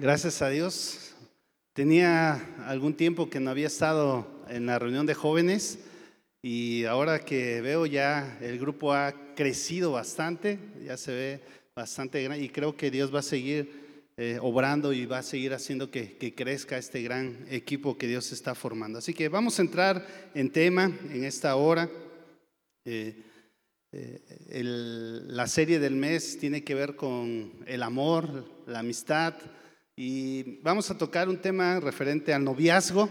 Gracias 0.00 0.40
a 0.40 0.48
Dios. 0.48 1.14
Tenía 1.74 2.56
algún 2.66 2.94
tiempo 2.94 3.28
que 3.28 3.38
no 3.38 3.50
había 3.50 3.66
estado 3.66 4.26
en 4.48 4.64
la 4.64 4.78
reunión 4.78 5.04
de 5.04 5.12
jóvenes 5.12 5.78
y 6.40 6.86
ahora 6.86 7.18
que 7.18 7.60
veo 7.60 7.84
ya 7.84 8.38
el 8.40 8.58
grupo 8.58 8.94
ha 8.94 9.34
crecido 9.36 9.92
bastante, 9.92 10.58
ya 10.82 10.96
se 10.96 11.12
ve 11.12 11.40
bastante 11.76 12.22
grande 12.22 12.42
y 12.42 12.48
creo 12.48 12.78
que 12.78 12.90
Dios 12.90 13.14
va 13.14 13.18
a 13.18 13.22
seguir 13.22 14.14
eh, 14.16 14.38
obrando 14.40 14.94
y 14.94 15.04
va 15.04 15.18
a 15.18 15.22
seguir 15.22 15.52
haciendo 15.52 15.90
que, 15.90 16.16
crezca 16.34 16.78
este 16.78 17.02
gran 17.02 17.44
equipo 17.50 17.98
que 17.98 18.06
Dios 18.06 18.32
está 18.32 18.54
formando. 18.54 19.00
Así 19.00 19.12
que 19.12 19.28
vamos 19.28 19.58
a 19.58 19.62
entrar 19.62 20.30
en 20.34 20.50
tema 20.50 20.90
en 21.10 21.24
esta 21.24 21.56
hora. 21.56 21.90
Eh, 22.86 23.22
eh, 23.92 24.62
la 24.64 25.46
serie 25.46 25.78
del 25.78 25.94
mes 25.94 26.38
tiene 26.38 26.64
que 26.64 26.74
ver 26.74 26.96
con 26.96 27.52
el 27.66 27.82
amor, 27.82 28.46
la 28.66 28.78
amistad, 28.78 29.34
y 30.02 30.58
vamos 30.62 30.90
a 30.90 30.96
tocar 30.96 31.28
un 31.28 31.36
tema 31.36 31.78
referente 31.78 32.32
al 32.32 32.42
noviazgo. 32.42 33.06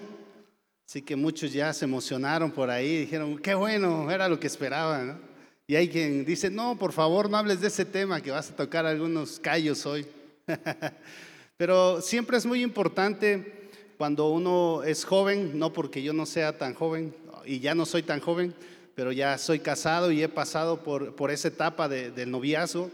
Así 0.87 1.03
que 1.03 1.15
muchos 1.15 1.53
ya 1.53 1.71
se 1.71 1.85
emocionaron 1.85 2.49
por 2.49 2.71
ahí, 2.71 3.01
dijeron, 3.01 3.37
qué 3.37 3.53
bueno, 3.53 4.09
era 4.09 4.27
lo 4.27 4.39
que 4.39 4.47
esperaban. 4.47 5.21
Y 5.67 5.75
hay 5.75 5.87
quien 5.87 6.25
dice, 6.25 6.49
no, 6.49 6.79
por 6.79 6.91
favor, 6.91 7.29
no 7.29 7.37
hables 7.37 7.61
de 7.61 7.67
ese 7.67 7.85
tema, 7.85 8.21
que 8.21 8.31
vas 8.31 8.49
a 8.49 8.55
tocar 8.55 8.87
algunos 8.87 9.39
callos 9.39 9.85
hoy. 9.85 10.03
Pero 11.57 12.01
siempre 12.01 12.37
es 12.37 12.47
muy 12.47 12.63
importante 12.63 13.69
cuando 13.99 14.29
uno 14.29 14.81
es 14.81 15.05
joven, 15.05 15.59
no 15.59 15.71
porque 15.71 16.01
yo 16.01 16.11
no 16.11 16.25
sea 16.25 16.57
tan 16.57 16.73
joven, 16.73 17.13
y 17.45 17.59
ya 17.59 17.75
no 17.75 17.85
soy 17.85 18.01
tan 18.01 18.19
joven, 18.19 18.55
pero 18.95 19.11
ya 19.11 19.37
soy 19.37 19.59
casado 19.59 20.11
y 20.11 20.23
he 20.23 20.27
pasado 20.27 20.81
por, 20.81 21.15
por 21.15 21.29
esa 21.29 21.49
etapa 21.49 21.87
del 21.87 22.31
noviazgo. 22.31 22.89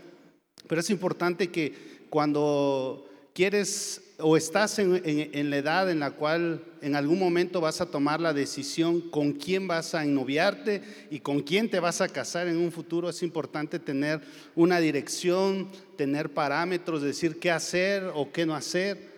Pero 0.67 0.81
es 0.81 0.89
importante 0.89 1.49
que 1.49 2.05
cuando 2.09 3.04
quieres 3.35 4.01
o 4.17 4.37
estás 4.37 4.79
en, 4.79 5.49
la 5.49 5.57
edad 5.57 5.91
en 5.91 5.99
la 5.99 6.11
cual 6.11 6.63
en 6.81 6.95
algún 6.95 7.19
momento 7.19 7.59
vas 7.59 7.81
a 7.81 7.91
tomar 7.91 8.21
la 8.21 8.33
decisión 8.33 9.01
con 9.01 9.33
quién 9.33 9.67
vas 9.67 9.93
a 9.93 10.05
ennoviarte 10.05 10.81
y 11.11 11.19
con 11.19 11.41
quién 11.41 11.69
te 11.69 11.81
vas 11.81 11.99
a 11.99 12.07
casar 12.07 12.47
en 12.47 12.55
un 12.55 12.71
futuro, 12.71 13.09
es 13.09 13.21
importante 13.23 13.77
tener 13.77 14.21
una 14.55 14.79
dirección, 14.79 15.69
tener 15.97 16.33
parámetros, 16.33 17.01
decir 17.01 17.37
qué 17.37 17.51
hacer 17.51 18.09
o 18.15 18.31
qué 18.31 18.45
no 18.45 18.55
hacer. 18.55 19.13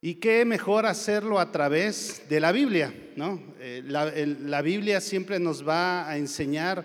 Y 0.00 0.16
qué 0.16 0.44
mejor 0.44 0.86
hacerlo 0.86 1.38
a 1.38 1.52
través 1.52 2.22
de 2.28 2.40
la 2.40 2.50
Biblia, 2.50 2.92
¿no? 3.14 3.40
Eh, 3.60 3.82
la, 3.86 4.60
Biblia 4.62 5.00
siempre 5.00 5.38
nos 5.38 5.66
va 5.66 6.08
a 6.08 6.16
enseñar 6.16 6.84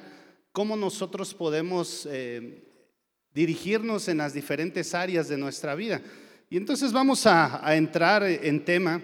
cómo 0.51 0.75
nosotros 0.75 1.33
podemos 1.33 2.07
eh, 2.11 2.63
dirigirnos 3.33 4.07
en 4.07 4.19
las 4.19 4.35
diferentes 4.35 4.93
áreas 4.93 5.27
de 5.29 5.37
nuestra 5.37 5.73
vida. 5.73 5.99
Y 6.49 6.55
entonces 6.55 6.93
vamos 6.93 7.25
a, 7.25 7.75
entrar 7.75 8.23
en 8.23 8.63
tema. 8.63 9.01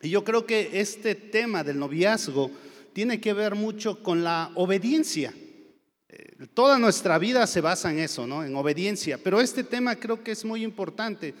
Y 0.00 0.10
yo 0.10 0.22
creo 0.22 0.46
que 0.46 0.70
este 0.80 1.14
tema 1.16 1.64
del 1.64 1.78
noviazgo 1.78 2.50
tiene 2.92 3.20
que 3.20 3.32
ver 3.32 3.56
mucho 3.56 4.00
con 4.00 4.22
la 4.22 4.52
obediencia. 4.54 5.34
Eh, 6.08 6.46
toda 6.54 6.78
nuestra 6.78 7.18
vida 7.18 7.46
se 7.48 7.60
basa 7.60 7.90
en 7.90 7.98
eso, 7.98 8.26
¿no? 8.26 8.44
En 8.44 8.54
obediencia. 8.54 9.18
Pero 9.18 9.40
este 9.40 9.64
tema 9.64 9.96
creo 9.96 10.22
que 10.22 10.30
es 10.30 10.44
muy 10.44 10.62
importante. 10.62 11.34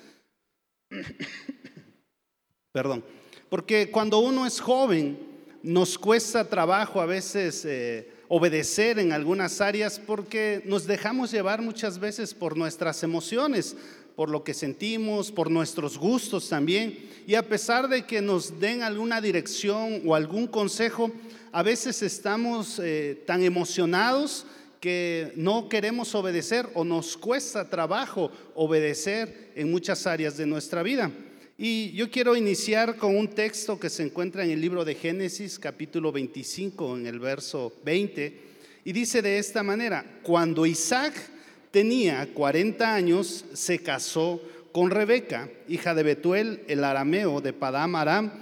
Perdón. 2.72 3.04
Porque 3.48 3.90
cuando 3.92 4.18
uno 4.18 4.44
es 4.44 4.58
joven, 4.58 5.18
nos 5.62 5.98
cuesta 5.98 6.48
trabajo 6.48 7.00
a 7.00 7.06
veces 7.06 7.64
eh, 7.64 8.10
obedecer 8.26 8.98
en 8.98 9.12
algunas 9.12 9.60
áreas 9.60 10.00
porque 10.00 10.62
nos 10.66 10.86
dejamos 10.86 11.30
llevar 11.30 11.62
muchas 11.62 11.98
veces 11.98 12.34
por 12.34 12.56
nuestras 12.56 13.02
emociones 13.04 13.76
por 14.18 14.30
lo 14.30 14.42
que 14.42 14.52
sentimos, 14.52 15.30
por 15.30 15.48
nuestros 15.48 15.96
gustos 15.96 16.48
también. 16.48 16.98
Y 17.24 17.36
a 17.36 17.48
pesar 17.48 17.88
de 17.88 18.04
que 18.04 18.20
nos 18.20 18.58
den 18.58 18.82
alguna 18.82 19.20
dirección 19.20 20.02
o 20.04 20.12
algún 20.12 20.48
consejo, 20.48 21.12
a 21.52 21.62
veces 21.62 22.02
estamos 22.02 22.80
eh, 22.80 23.22
tan 23.28 23.44
emocionados 23.44 24.44
que 24.80 25.32
no 25.36 25.68
queremos 25.68 26.16
obedecer 26.16 26.68
o 26.74 26.82
nos 26.82 27.16
cuesta 27.16 27.70
trabajo 27.70 28.32
obedecer 28.56 29.52
en 29.54 29.70
muchas 29.70 30.04
áreas 30.04 30.36
de 30.36 30.46
nuestra 30.46 30.82
vida. 30.82 31.12
Y 31.56 31.92
yo 31.92 32.10
quiero 32.10 32.34
iniciar 32.34 32.96
con 32.96 33.16
un 33.16 33.28
texto 33.28 33.78
que 33.78 33.88
se 33.88 34.02
encuentra 34.02 34.42
en 34.42 34.50
el 34.50 34.60
libro 34.60 34.84
de 34.84 34.96
Génesis, 34.96 35.60
capítulo 35.60 36.10
25, 36.10 36.96
en 36.96 37.06
el 37.06 37.20
verso 37.20 37.72
20, 37.84 38.40
y 38.84 38.92
dice 38.92 39.22
de 39.22 39.38
esta 39.38 39.62
manera, 39.62 40.18
cuando 40.24 40.66
Isaac 40.66 41.37
tenía 41.70 42.32
40 42.32 42.94
años, 42.94 43.44
se 43.52 43.78
casó 43.80 44.40
con 44.72 44.90
Rebeca, 44.90 45.48
hija 45.68 45.94
de 45.94 46.02
Betuel, 46.02 46.64
el 46.68 46.84
arameo 46.84 47.40
de 47.40 47.52
Padam 47.52 47.96
Aram, 47.96 48.32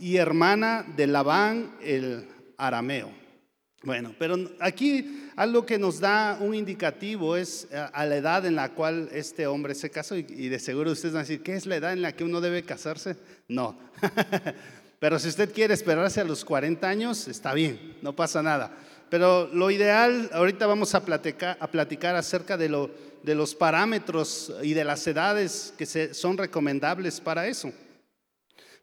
y 0.00 0.16
hermana 0.16 0.84
de 0.96 1.06
Labán, 1.06 1.76
el 1.82 2.26
arameo. 2.56 3.10
Bueno, 3.82 4.14
pero 4.18 4.36
aquí 4.60 5.30
algo 5.36 5.66
que 5.66 5.78
nos 5.78 6.00
da 6.00 6.38
un 6.40 6.54
indicativo 6.54 7.36
es 7.36 7.68
a 7.72 8.06
la 8.06 8.16
edad 8.16 8.46
en 8.46 8.56
la 8.56 8.70
cual 8.70 9.10
este 9.12 9.46
hombre 9.46 9.74
se 9.74 9.90
casó, 9.90 10.16
y 10.16 10.48
de 10.48 10.58
seguro 10.58 10.92
ustedes 10.92 11.12
van 11.12 11.20
a 11.20 11.24
decir, 11.24 11.42
¿qué 11.42 11.54
es 11.54 11.66
la 11.66 11.76
edad 11.76 11.92
en 11.92 12.02
la 12.02 12.12
que 12.12 12.24
uno 12.24 12.40
debe 12.40 12.62
casarse? 12.62 13.16
No. 13.48 13.78
Pero 14.98 15.18
si 15.18 15.28
usted 15.28 15.52
quiere 15.52 15.74
esperarse 15.74 16.20
a 16.22 16.24
los 16.24 16.46
40 16.46 16.88
años, 16.88 17.28
está 17.28 17.52
bien, 17.52 17.98
no 18.00 18.16
pasa 18.16 18.42
nada. 18.42 18.74
Pero 19.10 19.48
lo 19.52 19.70
ideal, 19.70 20.30
ahorita 20.32 20.66
vamos 20.66 20.94
a 20.94 21.04
platicar, 21.04 22.16
acerca 22.16 22.56
de 22.56 22.68
los 22.68 23.54
parámetros 23.54 24.52
y 24.62 24.74
de 24.74 24.84
las 24.84 25.06
edades 25.06 25.72
que 25.78 26.14
son 26.14 26.36
recomendables 26.36 27.20
para 27.20 27.46
eso. 27.46 27.72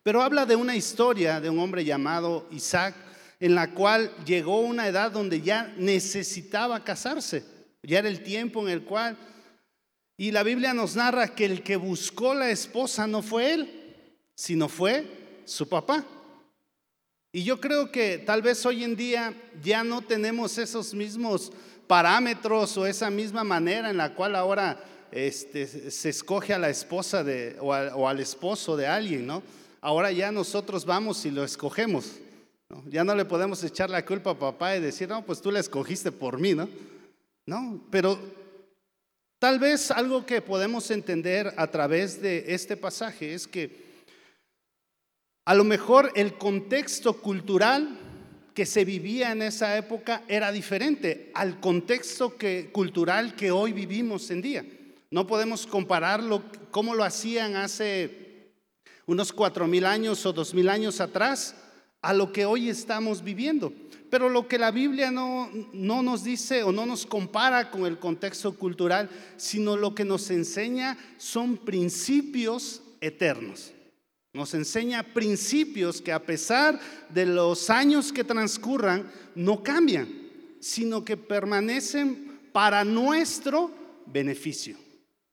Pero 0.03 0.21
habla 0.21 0.45
de 0.45 0.55
una 0.55 0.75
historia 0.75 1.39
de 1.39 1.49
un 1.49 1.59
hombre 1.59 1.85
llamado 1.85 2.47
Isaac, 2.51 2.95
en 3.39 3.55
la 3.55 3.71
cual 3.71 4.11
llegó 4.25 4.61
una 4.61 4.87
edad 4.87 5.11
donde 5.11 5.41
ya 5.41 5.73
necesitaba 5.77 6.83
casarse. 6.83 7.43
Ya 7.83 7.99
era 7.99 8.07
el 8.07 8.23
tiempo 8.23 8.61
en 8.61 8.69
el 8.69 8.83
cual... 8.83 9.17
Y 10.17 10.31
la 10.31 10.43
Biblia 10.43 10.73
nos 10.73 10.95
narra 10.95 11.33
que 11.33 11.45
el 11.45 11.63
que 11.63 11.75
buscó 11.77 12.35
la 12.35 12.51
esposa 12.51 13.07
no 13.07 13.23
fue 13.23 13.53
él, 13.53 13.95
sino 14.35 14.69
fue 14.69 15.41
su 15.45 15.67
papá. 15.67 16.05
Y 17.33 17.43
yo 17.43 17.61
creo 17.61 17.91
que 17.91 18.17
tal 18.17 18.41
vez 18.41 18.65
hoy 18.65 18.83
en 18.83 18.95
día 18.95 19.33
ya 19.63 19.85
no 19.85 20.01
tenemos 20.01 20.57
esos 20.57 20.93
mismos 20.93 21.51
parámetros 21.87 22.77
o 22.77 22.85
esa 22.85 23.09
misma 23.09 23.45
manera 23.45 23.89
en 23.89 23.97
la 23.97 24.13
cual 24.13 24.35
ahora 24.35 24.83
este, 25.11 25.65
se 25.65 26.09
escoge 26.09 26.53
a 26.53 26.59
la 26.59 26.69
esposa 26.69 27.23
de, 27.23 27.55
o, 27.61 27.73
al 27.73 28.19
esposo 28.19 28.75
de 28.75 28.87
alguien, 28.87 29.25
¿no? 29.25 29.43
Ahora 29.79 30.11
ya 30.11 30.29
nosotros 30.31 30.85
vamos 30.85 31.25
y 31.25 31.31
lo 31.31 31.45
escogemos. 31.45 32.19
Ya 32.87 33.03
no 33.03 33.15
le 33.15 33.25
podemos 33.25 33.63
echar 33.63 33.89
la 33.89 34.05
culpa 34.05 34.31
a 34.31 34.39
papá 34.39 34.75
y 34.75 34.81
decir, 34.81 35.07
no, 35.07 35.25
pues 35.25 35.41
tú 35.41 35.51
la 35.51 35.59
escogiste 35.61 36.11
por 36.11 36.37
mí, 36.37 36.53
¿no? 36.53 36.67
No, 37.45 37.81
pero 37.89 38.19
tal 39.39 39.57
vez 39.57 39.89
algo 39.89 40.25
que 40.25 40.41
podemos 40.41 40.91
entender 40.91 41.53
a 41.55 41.67
través 41.67 42.21
de 42.21 42.53
este 42.53 42.75
pasaje 42.75 43.33
es 43.33 43.47
que 43.47 43.90
a 45.51 45.53
lo 45.53 45.65
mejor 45.65 46.13
el 46.15 46.37
contexto 46.37 47.11
cultural 47.19 47.99
que 48.53 48.65
se 48.65 48.85
vivía 48.85 49.33
en 49.33 49.41
esa 49.41 49.75
época 49.75 50.23
era 50.29 50.49
diferente 50.49 51.29
al 51.33 51.59
contexto 51.59 52.35
cultural 52.71 53.35
que 53.35 53.51
hoy 53.51 53.73
vivimos 53.73 54.31
en 54.31 54.41
día. 54.41 54.65
No 55.09 55.27
podemos 55.27 55.67
compararlo 55.67 56.41
como 56.71 56.95
lo 56.95 57.03
hacían 57.03 57.57
hace 57.57 58.53
unos 59.05 59.33
cuatro 59.33 59.67
mil 59.67 59.85
años 59.85 60.25
o 60.25 60.31
dos 60.31 60.53
mil 60.53 60.69
años 60.69 61.01
atrás 61.01 61.53
a 62.01 62.13
lo 62.13 62.31
que 62.31 62.45
hoy 62.45 62.69
estamos 62.69 63.21
viviendo. 63.21 63.73
Pero 64.09 64.29
lo 64.29 64.47
que 64.47 64.57
la 64.57 64.71
Biblia 64.71 65.11
no, 65.11 65.49
no 65.73 66.01
nos 66.01 66.23
dice 66.23 66.63
o 66.63 66.71
no 66.71 66.85
nos 66.85 67.05
compara 67.05 67.69
con 67.69 67.85
el 67.85 67.99
contexto 67.99 68.55
cultural, 68.55 69.09
sino 69.35 69.75
lo 69.75 69.95
que 69.95 70.05
nos 70.05 70.31
enseña 70.31 70.97
son 71.17 71.57
principios 71.57 72.83
eternos. 73.01 73.73
Nos 74.33 74.53
enseña 74.53 75.03
principios 75.03 76.01
que 76.01 76.11
a 76.11 76.23
pesar 76.23 76.79
de 77.09 77.25
los 77.25 77.69
años 77.69 78.13
que 78.13 78.23
transcurran, 78.23 79.11
no 79.35 79.61
cambian, 79.61 80.07
sino 80.59 81.03
que 81.03 81.17
permanecen 81.17 82.39
para 82.53 82.85
nuestro 82.85 83.71
beneficio. 84.05 84.77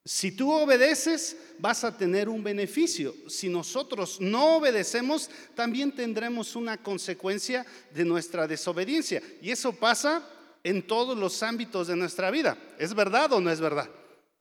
Si 0.05 0.33
tú 0.33 0.51
obedeces, 0.51 1.37
vas 1.59 1.85
a 1.85 1.97
tener 1.97 2.29
un 2.29 2.43
beneficio. 2.43 3.15
Si 3.29 3.49
nosotros 3.49 4.21
no 4.21 4.57
obedecemos, 4.57 5.29
también 5.55 5.93
tendremos 5.93 6.57
una 6.57 6.79
consecuencia 6.79 7.67
de 7.93 8.05
nuestra 8.05 8.47
desobediencia. 8.47 9.23
Y 9.43 9.51
eso 9.51 9.73
pasa 9.73 10.27
en 10.65 10.87
todos 10.87 11.17
los 11.17 11.43
ámbitos 11.43 11.89
de 11.89 11.97
nuestra 11.97 12.31
vida. 12.31 12.57
¿Es 12.79 12.95
verdad 12.95 13.33
o 13.35 13.41
no 13.41 13.51
es 13.51 13.61
verdad? 13.61 13.89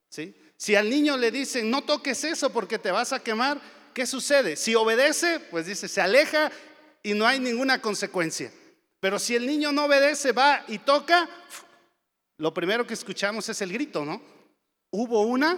¿Sí? 0.10 0.34
Si 0.56 0.74
al 0.74 0.90
niño 0.90 1.18
le 1.18 1.32
dicen, 1.32 1.70
no 1.70 1.84
toques 1.84 2.24
eso 2.24 2.50
porque 2.50 2.80
te 2.80 2.90
vas 2.90 3.12
a 3.12 3.22
quemar, 3.22 3.62
¿qué 3.98 4.06
sucede? 4.06 4.56
Si 4.56 4.76
obedece, 4.76 5.40
pues 5.40 5.66
dice, 5.66 5.88
se 5.88 6.00
aleja 6.00 6.52
y 7.02 7.16
no 7.16 7.26
hay 7.26 7.40
ninguna 7.40 7.82
consecuencia. 7.82 8.52
Pero 9.00 9.18
si 9.18 9.36
el 9.36 9.48
niño 9.48 9.72
no 9.72 9.86
obedece, 9.86 10.34
va 10.34 10.64
y 10.68 10.78
toca, 10.78 11.28
lo 12.38 12.54
primero 12.54 12.86
que 12.86 12.94
escuchamos 12.94 13.50
es 13.50 13.60
el 13.64 13.74
grito, 13.74 14.06
¿no? 14.06 14.22
Hubo 14.92 15.24
una 15.24 15.58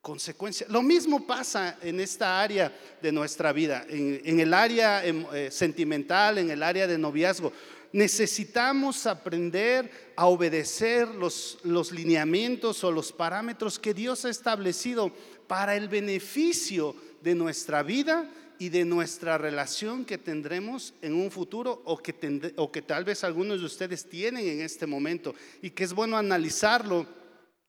consecuencia. 0.00 0.68
Lo 0.70 0.82
mismo 0.82 1.26
pasa 1.26 1.76
en 1.82 1.98
esta 1.98 2.40
área 2.40 2.72
de 3.02 3.10
nuestra 3.10 3.52
vida, 3.52 3.84
en, 3.88 4.38
el 4.38 4.54
área 4.54 5.04
em, 5.04 5.26
eh, 5.34 5.50
sentimental, 5.50 6.38
en 6.38 6.50
el 6.50 6.62
área 6.62 6.86
de 6.86 6.96
noviazgo. 6.96 7.52
Necesitamos 7.90 9.04
aprender 9.04 10.12
a 10.14 10.26
obedecer 10.26 11.08
los, 11.08 11.58
los 11.64 11.90
lineamientos 11.90 12.84
o 12.84 12.92
los 12.92 13.10
parámetros 13.10 13.80
que 13.80 13.94
Dios 13.94 14.24
ha 14.24 14.30
establecido 14.30 15.12
para 15.46 15.76
el 15.76 15.88
beneficio 15.88 16.94
de 17.22 17.34
nuestra 17.34 17.82
vida 17.82 18.30
y 18.58 18.68
de 18.68 18.84
nuestra 18.84 19.38
relación 19.38 20.04
que 20.04 20.18
tendremos 20.18 20.94
en 21.02 21.14
un 21.14 21.30
futuro 21.30 21.82
o 21.84 21.98
que, 21.98 22.52
o 22.56 22.70
que 22.70 22.82
tal 22.82 23.04
vez 23.04 23.24
algunos 23.24 23.60
de 23.60 23.66
ustedes 23.66 24.08
tienen 24.08 24.46
en 24.46 24.60
este 24.60 24.86
momento 24.86 25.34
y 25.60 25.70
que 25.70 25.84
es 25.84 25.92
bueno 25.92 26.16
analizarlo 26.16 27.06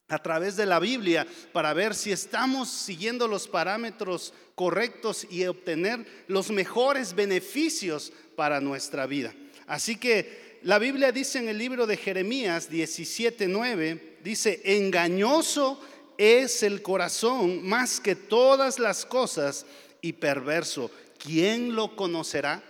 a 0.07 0.19
través 0.21 0.55
de 0.55 0.67
la 0.67 0.79
Biblia 0.79 1.25
para 1.51 1.73
ver 1.73 1.95
si 1.95 2.11
estamos 2.11 2.69
siguiendo 2.69 3.27
los 3.27 3.47
parámetros 3.47 4.33
correctos 4.53 5.25
y 5.29 5.45
obtener 5.45 6.05
los 6.27 6.51
mejores 6.51 7.15
beneficios 7.15 8.13
para 8.35 8.61
nuestra 8.61 9.07
vida. 9.07 9.33
Así 9.65 9.95
que 9.95 10.59
la 10.61 10.77
Biblia 10.77 11.11
dice 11.11 11.39
en 11.39 11.49
el 11.49 11.57
libro 11.57 11.87
de 11.87 11.97
Jeremías 11.97 12.69
17:9 12.69 14.17
dice, 14.23 14.61
"Engañoso 14.63 15.81
es 16.17 16.63
el 16.63 16.81
corazón 16.81 17.67
más 17.67 17.99
que 17.99 18.15
todas 18.15 18.79
las 18.79 19.05
cosas 19.05 19.65
y 20.01 20.13
perverso. 20.13 20.91
¿Quién 21.17 21.75
lo 21.75 21.95
conocerá?" 21.95 22.63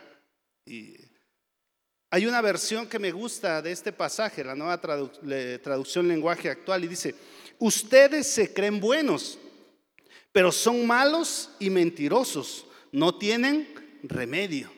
Hay 2.11 2.25
una 2.25 2.41
versión 2.41 2.87
que 2.87 2.99
me 2.99 3.11
gusta 3.11 3.61
de 3.61 3.71
este 3.71 3.91
pasaje, 3.91 4.43
la 4.43 4.55
nueva 4.55 4.79
traducción 4.79 6.07
lenguaje 6.07 6.49
actual, 6.49 6.83
y 6.83 6.87
dice, 6.87 7.13
ustedes 7.59 8.27
se 8.27 8.53
creen 8.53 8.79
buenos, 8.79 9.37
pero 10.31 10.51
son 10.51 10.87
malos 10.87 11.49
y 11.59 11.69
mentirosos, 11.69 12.67
no 12.91 13.17
tienen 13.17 13.99
remedio. 14.03 14.71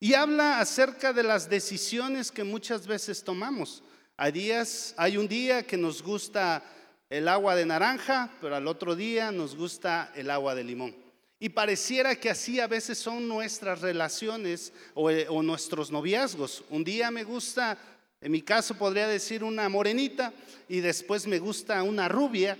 Y 0.00 0.14
habla 0.14 0.58
acerca 0.58 1.12
de 1.12 1.22
las 1.22 1.48
decisiones 1.48 2.32
que 2.32 2.44
muchas 2.44 2.86
veces 2.86 3.22
tomamos. 3.22 3.84
Hay 4.16 5.16
un 5.16 5.28
día 5.28 5.64
que 5.64 5.76
nos 5.76 6.02
gusta 6.02 6.64
el 7.10 7.28
agua 7.28 7.54
de 7.54 7.66
naranja, 7.66 8.30
pero 8.40 8.56
al 8.56 8.66
otro 8.66 8.94
día 8.94 9.32
nos 9.32 9.56
gusta 9.56 10.12
el 10.14 10.30
agua 10.30 10.54
de 10.54 10.64
limón. 10.64 10.94
Y 11.40 11.50
pareciera 11.50 12.16
que 12.16 12.30
así 12.30 12.58
a 12.58 12.66
veces 12.66 12.98
son 12.98 13.28
nuestras 13.28 13.80
relaciones 13.80 14.72
eh, 14.96 15.26
o, 15.28 15.42
nuestros 15.42 15.90
noviazgos. 15.90 16.64
Un 16.68 16.82
día 16.82 17.10
me 17.10 17.22
gusta, 17.22 17.78
en 18.20 18.32
mi 18.32 18.42
caso 18.42 18.74
podría 18.74 19.06
decir 19.06 19.44
una 19.44 19.68
morenita 19.68 20.32
y 20.68 20.80
después 20.80 21.26
me 21.26 21.38
gusta 21.38 21.82
una 21.82 22.08
rubia, 22.08 22.58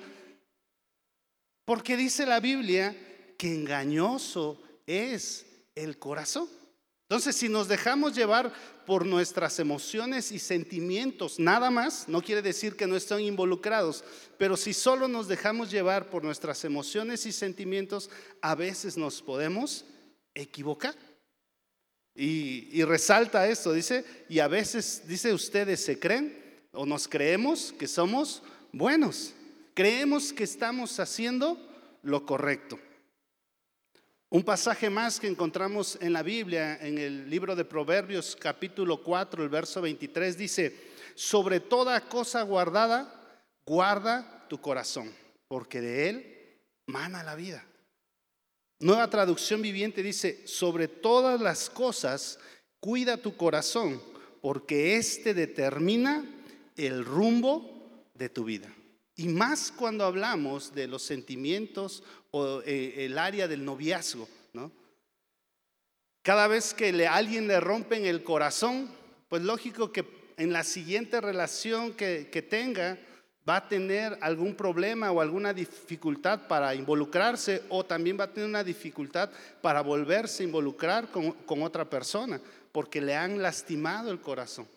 porque 1.64 1.96
dice 1.96 2.24
la 2.24 2.40
Biblia 2.40 2.96
que 3.36 3.52
engañoso 3.52 4.62
es 4.86 5.44
el 5.74 5.98
corazón. 5.98 6.48
Entonces, 7.10 7.36
si 7.36 7.48
nos 7.48 7.68
dejamos 7.68 8.14
llevar 8.14 8.52
por 8.84 9.06
nuestras 9.06 9.58
emociones 9.60 10.30
y 10.30 10.38
sentimientos, 10.38 11.38
nada 11.38 11.70
más, 11.70 12.06
no 12.06 12.20
quiere 12.20 12.42
decir 12.42 12.76
que 12.76 12.86
no 12.86 12.96
estén 12.96 13.20
involucrados, 13.20 14.04
pero 14.36 14.58
si 14.58 14.74
solo 14.74 15.08
nos 15.08 15.26
dejamos 15.26 15.70
llevar 15.70 16.10
por 16.10 16.22
nuestras 16.22 16.64
emociones 16.66 17.24
y 17.24 17.32
sentimientos, 17.32 18.10
a 18.42 18.54
veces 18.54 18.98
nos 18.98 19.22
podemos 19.22 19.86
equivocar. 20.34 20.94
Y, 22.14 22.82
resalta 22.84 23.48
esto, 23.48 23.72
dice, 23.72 24.04
y 24.28 24.40
a 24.40 24.48
veces, 24.48 25.04
dice, 25.06 25.32
ustedes 25.32 25.82
se 25.82 25.98
creen 25.98 26.36
o 26.72 26.84
nos 26.84 27.08
creemos 27.08 27.72
que 27.78 27.88
somos 27.88 28.42
buenos, 28.70 29.32
creemos 29.72 30.32
que 30.32 30.44
estamos 30.44 31.00
haciendo 31.00 31.56
lo 32.02 32.26
correcto. 32.26 32.78
Un 34.30 34.42
pasaje 34.42 34.90
más 34.90 35.18
que 35.18 35.26
encontramos 35.26 35.96
en 36.02 36.12
la 36.12 36.22
Biblia, 36.22 36.76
en 36.82 36.98
el 36.98 37.30
libro 37.30 37.56
de 37.56 37.64
Proverbios 37.64 38.36
capítulo 38.36 39.02
4, 39.02 39.42
el 39.42 39.48
verso 39.48 39.80
23, 39.80 40.36
dice, 40.36 40.76
sobre 41.14 41.60
toda 41.60 41.98
cosa 42.02 42.42
guardada, 42.42 43.40
guarda 43.64 44.46
tu 44.50 44.60
corazón, 44.60 45.10
porque 45.48 45.80
de 45.80 46.08
él 46.10 46.60
mana 46.86 47.22
la 47.22 47.36
vida. 47.36 47.64
Nueva 48.80 49.08
traducción 49.08 49.62
viviente 49.62 50.02
dice, 50.02 50.46
sobre 50.46 50.88
todas 50.88 51.40
las 51.40 51.70
cosas, 51.70 52.38
cuida 52.80 53.16
tu 53.16 53.34
corazón, 53.34 54.02
porque 54.42 54.96
éste 54.96 55.32
determina 55.32 56.22
el 56.76 57.02
rumbo 57.02 58.10
de 58.12 58.28
tu 58.28 58.44
vida. 58.44 58.70
Y 59.18 59.26
más 59.26 59.72
cuando 59.72 60.04
hablamos 60.04 60.72
de 60.76 60.86
los 60.86 61.02
sentimientos 61.02 62.04
o 62.30 62.62
eh, 62.64 63.04
el 63.04 63.18
área 63.18 63.48
del 63.48 63.64
noviazgo, 63.64 64.28
¿no? 64.52 64.70
Cada 66.22 66.46
vez 66.46 66.72
que 66.72 67.04
alguien 67.08 67.48
le 67.48 67.58
rompen 67.58 68.06
el 68.06 68.22
corazón, 68.22 68.88
pues 69.28 69.42
lógico 69.42 69.90
que 69.90 70.06
en 70.36 70.52
la 70.52 70.62
siguiente 70.62 71.20
relación 71.20 71.94
que, 71.94 72.28
que 72.30 72.42
tenga 72.42 72.96
va 73.46 73.56
a 73.56 73.68
tener 73.68 74.16
algún 74.20 74.54
problema 74.54 75.10
o 75.10 75.20
alguna 75.20 75.52
dificultad 75.52 76.46
para 76.46 76.76
involucrarse 76.76 77.64
o 77.70 77.84
también 77.84 78.20
va 78.20 78.24
a 78.24 78.32
tener 78.32 78.48
una 78.48 78.62
dificultad 78.62 79.30
para 79.60 79.80
volverse 79.80 80.44
a 80.44 80.46
involucrar 80.46 81.10
con, 81.10 81.32
con 81.32 81.64
otra 81.64 81.84
persona 81.84 82.40
porque 82.70 83.00
le 83.00 83.16
han 83.16 83.42
lastimado 83.42 84.12
el 84.12 84.20
corazón. 84.20 84.68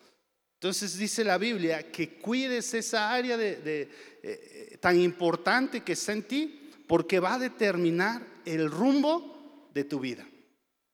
Entonces 0.62 0.96
dice 0.96 1.24
la 1.24 1.38
Biblia 1.38 1.90
que 1.90 2.10
cuides 2.18 2.72
esa 2.72 3.10
área 3.10 3.36
de, 3.36 3.88
eh, 4.22 4.78
tan 4.80 4.96
importante 5.00 5.80
que 5.80 5.94
está 5.94 6.12
en 6.12 6.22
ti, 6.22 6.70
porque 6.86 7.18
va 7.18 7.34
a 7.34 7.38
determinar 7.40 8.24
el 8.44 8.70
rumbo 8.70 9.68
de 9.74 9.82
tu 9.82 9.98
vida. 9.98 10.24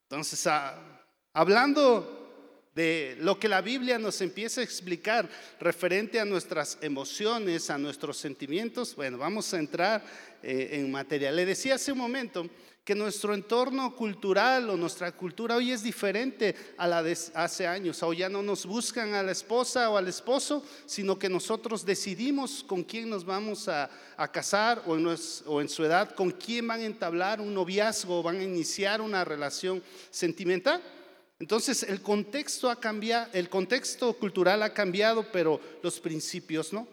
Entonces, 0.05 0.47
ah, 0.47 1.05
hablando 1.35 2.71
de 2.75 3.19
lo 3.21 3.39
que 3.39 3.47
la 3.47 3.61
Biblia 3.61 3.99
nos 3.99 4.23
empieza 4.23 4.63
a 4.63 4.65
explicar 4.65 5.29
referente 5.61 6.19
a 6.19 6.25
nuestras 6.25 6.79
emociones, 6.81 7.69
a 7.69 7.77
nuestros 7.77 8.17
sentimientos, 8.17 8.97
bueno, 8.97 9.19
vamos 9.19 9.53
a 9.53 9.59
entrar 9.59 10.03
eh, 10.43 10.71
en 10.73 10.91
materia. 10.91 11.31
Le 11.31 11.45
decía 11.45 11.75
hace 11.75 11.93
un 11.93 11.99
momento 11.99 12.49
que 12.89 12.95
nuestro 12.95 13.35
entorno 13.35 13.95
cultural 13.95 14.71
o 14.71 14.77
nuestra 14.79 15.13
cultura 15.13 15.57
hoy 15.57 15.73
es 15.73 15.83
diferente 15.83 16.55
a 16.79 16.87
la 16.87 17.03
de 17.03 17.19
hace 17.35 17.67
años. 17.67 18.03
Hoy 18.03 18.17
ya 18.17 18.31
no 18.31 18.43
nos 18.43 18.65
buscan 18.65 19.13
a 19.13 19.23
la 19.23 19.31
esposa 19.31 19.91
o 19.91 19.99
al 19.99 20.09
esposo, 20.09 20.65
sino 20.87 21.19
que 21.19 21.29
nosotros 21.29 21.85
decidimos 21.85 22.65
con 22.67 22.83
quién 22.83 23.11
nos 23.11 23.27
vamos 23.27 23.69
a, 23.69 23.91
casar 24.33 24.83
o 24.87 24.97
en, 24.97 25.07
o 25.45 25.61
en, 25.61 25.69
su 25.69 25.85
edad, 25.85 26.15
con 26.15 26.31
quién 26.31 26.67
van 26.67 26.81
a 26.81 26.87
entablar 26.87 27.43
un 27.43 27.53
noviazgo 27.53 28.21
o 28.21 28.23
van 28.23 28.41
a 28.41 28.43
iniciar 28.43 29.03
una 29.03 29.23
relación 29.23 29.83
sentimental. 30.11 30.83
Entonces 31.39 31.83
el 31.83 32.01
contexto 32.01 32.71
ha 32.71 32.81
cambiado, 32.81 33.29
el 33.35 33.51
contexto 33.51 34.15
cultural 34.15 34.63
ha 34.63 34.73
cambiado, 34.73 35.31
pero 35.31 35.61
los 35.83 36.01
principios 36.01 36.73
no. 36.73 36.89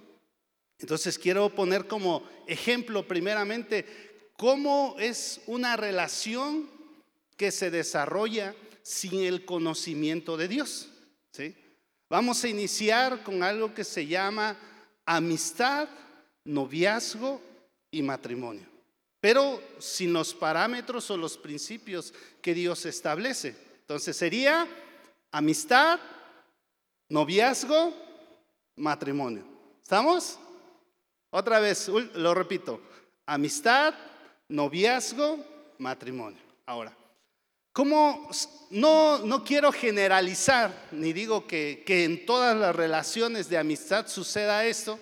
Entonces 0.77 1.17
quiero 1.17 1.50
poner 1.55 1.88
como 1.88 2.22
ejemplo 2.48 3.08
primeramente 3.08 4.14
cómo 4.38 4.96
es 5.00 5.42
una 5.48 5.75
relación 5.75 6.70
que 7.38 7.51
se 7.51 7.72
desarrolla 7.72 8.56
sin 8.84 9.24
el 9.24 9.46
conocimiento 9.46 10.38
de 10.38 10.48
Dios. 10.48 10.89
¿sí? 11.32 11.56
Vamos 12.10 12.44
a 12.44 12.48
iniciar 12.48 13.24
con 13.24 13.44
algo 13.44 13.74
que 13.74 13.84
se 13.84 14.06
llama 14.06 14.58
amistad, 15.06 15.88
noviazgo 16.44 17.42
y 17.92 18.01
matrimonio, 18.01 18.68
pero 19.20 19.62
sin 19.80 20.13
los 20.13 20.34
parámetros 20.34 21.10
o 21.10 21.18
los 21.18 21.38
principios 21.38 22.13
que 22.42 22.54
Dios 22.54 22.86
establece. 22.86 23.56
Entonces 23.82 24.15
sería 24.15 24.68
amistad, 25.32 26.00
noviazgo, 27.10 27.94
matrimonio. 28.75 29.44
¿Estamos? 29.82 30.39
Otra 31.32 31.60
vez, 31.60 31.88
lo 31.88 32.34
repito, 32.34 32.80
amistad, 33.25 33.94
noviazgo, 34.50 35.44
matrimonio. 35.78 36.40
Ahora, 36.66 36.96
como 37.72 38.30
no, 38.70 39.20
no 39.20 39.44
quiero 39.44 39.72
generalizar, 39.72 40.88
ni 40.92 41.12
digo 41.12 41.46
que, 41.46 41.84
en 41.86 42.25
todas 42.25 42.56
las 42.56 42.75
relaciones 42.75 43.50
de 43.50 43.58
amistad 43.58 44.08
suceda 44.08 44.66
esto, 44.66 45.00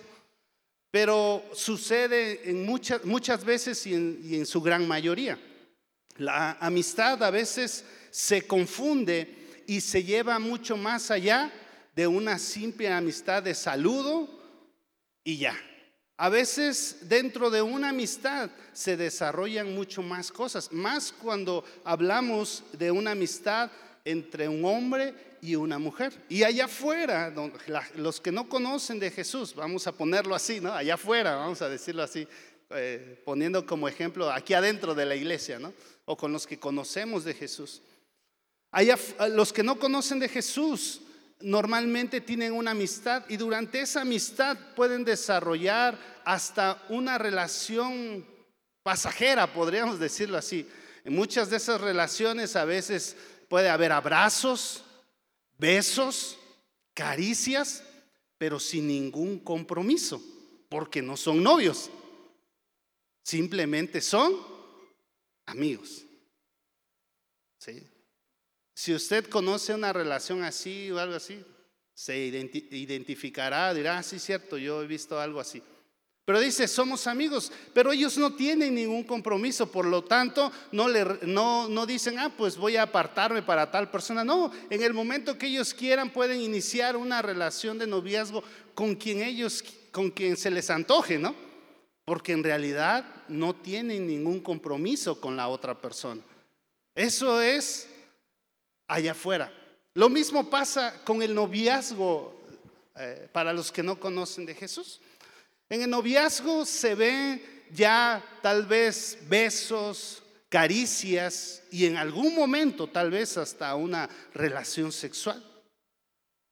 pero 0.90 1.44
sucede 1.54 2.50
en 2.50 2.66
muchas, 2.66 3.04
muchas 3.04 3.44
veces 3.44 3.86
y 3.86 3.94
en, 3.94 4.20
y 4.24 4.36
en 4.36 4.46
su 4.46 4.60
gran 4.60 4.86
mayoría. 4.88 5.38
La 6.16 6.52
amistad 6.60 7.22
a 7.22 7.30
veces 7.30 7.84
se 8.10 8.46
confunde 8.46 9.62
y 9.66 9.80
se 9.80 10.04
lleva 10.04 10.38
mucho 10.38 10.76
más 10.76 11.10
allá 11.10 11.52
de 11.94 12.06
una 12.06 12.38
simple 12.38 12.88
amistad 12.88 13.42
de 13.42 13.54
saludo 13.54 14.28
y 15.22 15.38
ya. 15.38 15.56
A 16.16 16.28
veces 16.28 16.98
dentro 17.02 17.50
de 17.50 17.60
una 17.60 17.88
amistad 17.88 18.48
se 18.72 18.96
desarrollan 18.96 19.74
mucho 19.74 20.00
más 20.00 20.30
cosas, 20.30 20.70
más 20.72 21.12
cuando 21.12 21.64
hablamos 21.82 22.62
de 22.72 22.92
una 22.92 23.12
amistad 23.12 23.70
entre 24.04 24.48
un 24.48 24.64
hombre 24.64 25.14
y 25.40 25.56
una 25.56 25.78
mujer. 25.78 26.12
Y 26.28 26.44
allá 26.44 26.66
afuera, 26.66 27.32
los 27.96 28.20
que 28.20 28.30
no 28.30 28.48
conocen 28.48 29.00
de 29.00 29.10
Jesús, 29.10 29.54
vamos 29.56 29.88
a 29.88 29.92
ponerlo 29.92 30.36
así, 30.36 30.60
¿no? 30.60 30.72
Allá 30.72 30.94
afuera, 30.94 31.34
vamos 31.34 31.60
a 31.62 31.68
decirlo 31.68 32.02
así, 32.02 32.28
eh, 32.70 33.20
poniendo 33.24 33.66
como 33.66 33.88
ejemplo 33.88 34.30
aquí 34.30 34.54
adentro 34.54 34.94
de 34.94 35.06
la 35.06 35.16
iglesia, 35.16 35.58
¿no? 35.58 35.72
O 36.04 36.16
con 36.16 36.32
los 36.32 36.46
que 36.46 36.60
conocemos 36.60 37.24
de 37.24 37.34
Jesús. 37.34 37.82
los 39.30 39.52
que 39.52 39.62
no 39.64 39.78
conocen 39.78 40.20
de 40.20 40.28
Jesús 40.28 41.00
normalmente 41.44 42.22
tienen 42.22 42.54
una 42.54 42.70
amistad 42.70 43.24
y 43.28 43.36
durante 43.36 43.80
esa 43.80 44.00
amistad 44.00 44.56
pueden 44.74 45.04
desarrollar 45.04 45.98
hasta 46.24 46.82
una 46.88 47.18
relación 47.18 48.26
pasajera, 48.82 49.52
podríamos 49.52 49.98
decirlo 49.98 50.38
así. 50.38 50.66
En 51.04 51.14
muchas 51.14 51.50
de 51.50 51.58
esas 51.58 51.82
relaciones 51.82 52.56
a 52.56 52.64
veces 52.64 53.14
puede 53.48 53.68
haber 53.68 53.92
abrazos, 53.92 54.84
besos, 55.58 56.38
caricias, 56.94 57.84
pero 58.38 58.58
sin 58.58 58.88
ningún 58.88 59.38
compromiso, 59.38 60.22
porque 60.70 61.02
no 61.02 61.14
son 61.14 61.42
novios, 61.42 61.90
simplemente 63.22 64.00
son 64.00 64.34
amigos. 65.44 66.06
Si 68.84 68.92
usted 68.92 69.24
conoce 69.30 69.72
una 69.72 69.94
relación 69.94 70.42
así 70.42 70.90
o 70.90 70.98
algo 70.98 71.14
así, 71.14 71.42
se 71.94 72.18
identificará, 72.18 73.72
dirá, 73.72 73.96
ah, 73.96 74.02
sí, 74.02 74.18
cierto, 74.18 74.58
yo 74.58 74.82
he 74.82 74.86
visto 74.86 75.18
algo 75.18 75.40
así. 75.40 75.62
Pero 76.26 76.38
dice, 76.38 76.68
somos 76.68 77.06
amigos, 77.06 77.50
pero 77.72 77.92
ellos 77.92 78.18
no 78.18 78.34
tienen 78.34 78.74
ningún 78.74 79.04
compromiso, 79.04 79.72
por 79.72 79.86
lo 79.86 80.04
tanto, 80.04 80.52
no, 80.70 80.86
le, 80.86 81.02
no, 81.22 81.66
no 81.66 81.86
dicen, 81.86 82.18
ah, 82.18 82.30
pues 82.36 82.58
voy 82.58 82.76
a 82.76 82.82
apartarme 82.82 83.40
para 83.40 83.70
tal 83.70 83.90
persona. 83.90 84.22
No, 84.22 84.52
en 84.68 84.82
el 84.82 84.92
momento 84.92 85.38
que 85.38 85.46
ellos 85.46 85.72
quieran 85.72 86.10
pueden 86.10 86.42
iniciar 86.42 86.94
una 86.94 87.22
relación 87.22 87.78
de 87.78 87.86
noviazgo 87.86 88.44
con 88.74 88.96
quien 88.96 89.22
ellos, 89.22 89.64
con 89.92 90.10
quien 90.10 90.36
se 90.36 90.50
les 90.50 90.68
antoje, 90.68 91.18
¿no? 91.18 91.34
Porque 92.04 92.32
en 92.32 92.44
realidad 92.44 93.06
no 93.28 93.54
tienen 93.54 94.06
ningún 94.06 94.40
compromiso 94.40 95.22
con 95.22 95.38
la 95.38 95.48
otra 95.48 95.80
persona. 95.80 96.20
Eso 96.94 97.40
es 97.40 97.88
allá 98.86 99.12
afuera. 99.12 99.52
Lo 99.94 100.08
mismo 100.08 100.50
pasa 100.50 101.02
con 101.04 101.22
el 101.22 101.34
noviazgo 101.34 102.34
eh, 102.96 103.28
para 103.32 103.52
los 103.52 103.70
que 103.70 103.82
no 103.82 103.98
conocen 103.98 104.44
de 104.46 104.54
Jesús. 104.54 105.00
En 105.68 105.82
el 105.82 105.90
noviazgo 105.90 106.66
se 106.66 106.94
ven 106.94 107.42
ya 107.70 108.24
tal 108.42 108.66
vez 108.66 109.18
besos, 109.28 110.22
caricias 110.48 111.62
y 111.70 111.86
en 111.86 111.96
algún 111.96 112.34
momento 112.34 112.88
tal 112.88 113.10
vez 113.10 113.36
hasta 113.36 113.74
una 113.74 114.08
relación 114.34 114.92
sexual. 114.92 115.42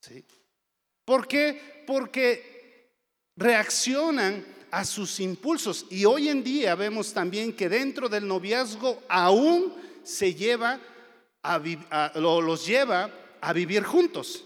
¿Sí? 0.01 0.25
¿Por 1.05 1.29
qué? 1.29 1.85
Porque 1.87 2.97
reaccionan 3.37 4.45
a 4.71 4.85
sus 4.85 5.21
impulsos 5.21 5.87
y 5.91 6.05
hoy 6.05 6.29
en 6.29 6.43
día 6.43 6.75
vemos 6.75 7.13
también 7.13 7.53
que 7.53 7.69
dentro 7.69 8.09
del 8.09 8.27
noviazgo 8.27 9.03
aún 9.09 9.75
se 10.03 10.35
lleva 10.35 10.81
los 12.15 12.67
lleva 12.67 13.11
a 13.41 13.53
vivir 13.53 13.83
juntos. 13.83 14.45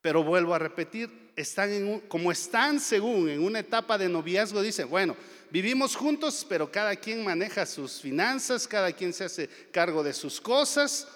Pero 0.00 0.22
vuelvo 0.22 0.54
a 0.54 0.58
repetir, 0.58 1.32
están 1.36 2.00
como 2.08 2.32
están 2.32 2.80
según 2.80 3.28
en 3.28 3.42
una 3.42 3.58
etapa 3.58 3.98
de 3.98 4.08
noviazgo, 4.08 4.62
dice, 4.62 4.84
bueno, 4.84 5.16
vivimos 5.50 5.96
juntos, 5.96 6.46
pero 6.48 6.70
cada 6.70 6.96
quien 6.96 7.24
maneja 7.24 7.66
sus 7.66 8.00
finanzas, 8.00 8.66
cada 8.66 8.92
quien 8.92 9.12
se 9.12 9.24
hace 9.24 9.48
cargo 9.70 10.02
de 10.02 10.12
sus 10.12 10.40
cosas, 10.40 11.06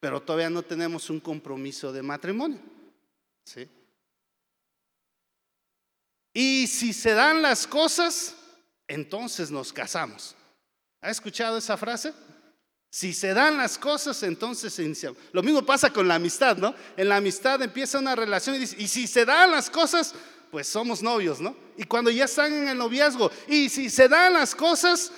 pero 0.00 0.20
todavía 0.20 0.50
no 0.50 0.62
tenemos 0.62 1.08
un 1.08 1.20
compromiso 1.20 1.92
de 1.92 2.02
matrimonio. 2.02 2.58
¿sí? 3.44 3.68
Y 6.34 6.66
si 6.66 6.92
se 6.92 7.12
dan 7.12 7.42
las 7.42 7.66
cosas, 7.66 8.34
entonces 8.88 9.50
nos 9.50 9.72
casamos. 9.72 10.34
¿Ha 11.00 11.10
escuchado 11.10 11.58
esa 11.58 11.76
frase? 11.76 12.12
Si 12.94 13.14
se 13.14 13.32
dan 13.32 13.56
las 13.56 13.78
cosas, 13.78 14.22
entonces. 14.22 14.78
Lo 15.32 15.42
mismo 15.42 15.64
pasa 15.64 15.90
con 15.90 16.06
la 16.06 16.16
amistad, 16.16 16.58
¿no? 16.58 16.74
En 16.94 17.08
la 17.08 17.16
amistad 17.16 17.62
empieza 17.62 17.98
una 17.98 18.14
relación 18.14 18.54
y 18.54 18.58
dice, 18.58 18.76
y 18.78 18.86
si 18.86 19.06
se 19.06 19.24
dan 19.24 19.50
las 19.50 19.70
cosas, 19.70 20.14
pues 20.50 20.66
somos 20.66 21.02
novios, 21.02 21.40
¿no? 21.40 21.56
Y 21.78 21.84
cuando 21.84 22.10
ya 22.10 22.26
están 22.26 22.52
en 22.52 22.68
el 22.68 22.76
noviazgo, 22.76 23.30
y 23.48 23.70
si 23.70 23.88
se 23.88 24.08
dan 24.08 24.34
las 24.34 24.54
cosas, 24.54 25.10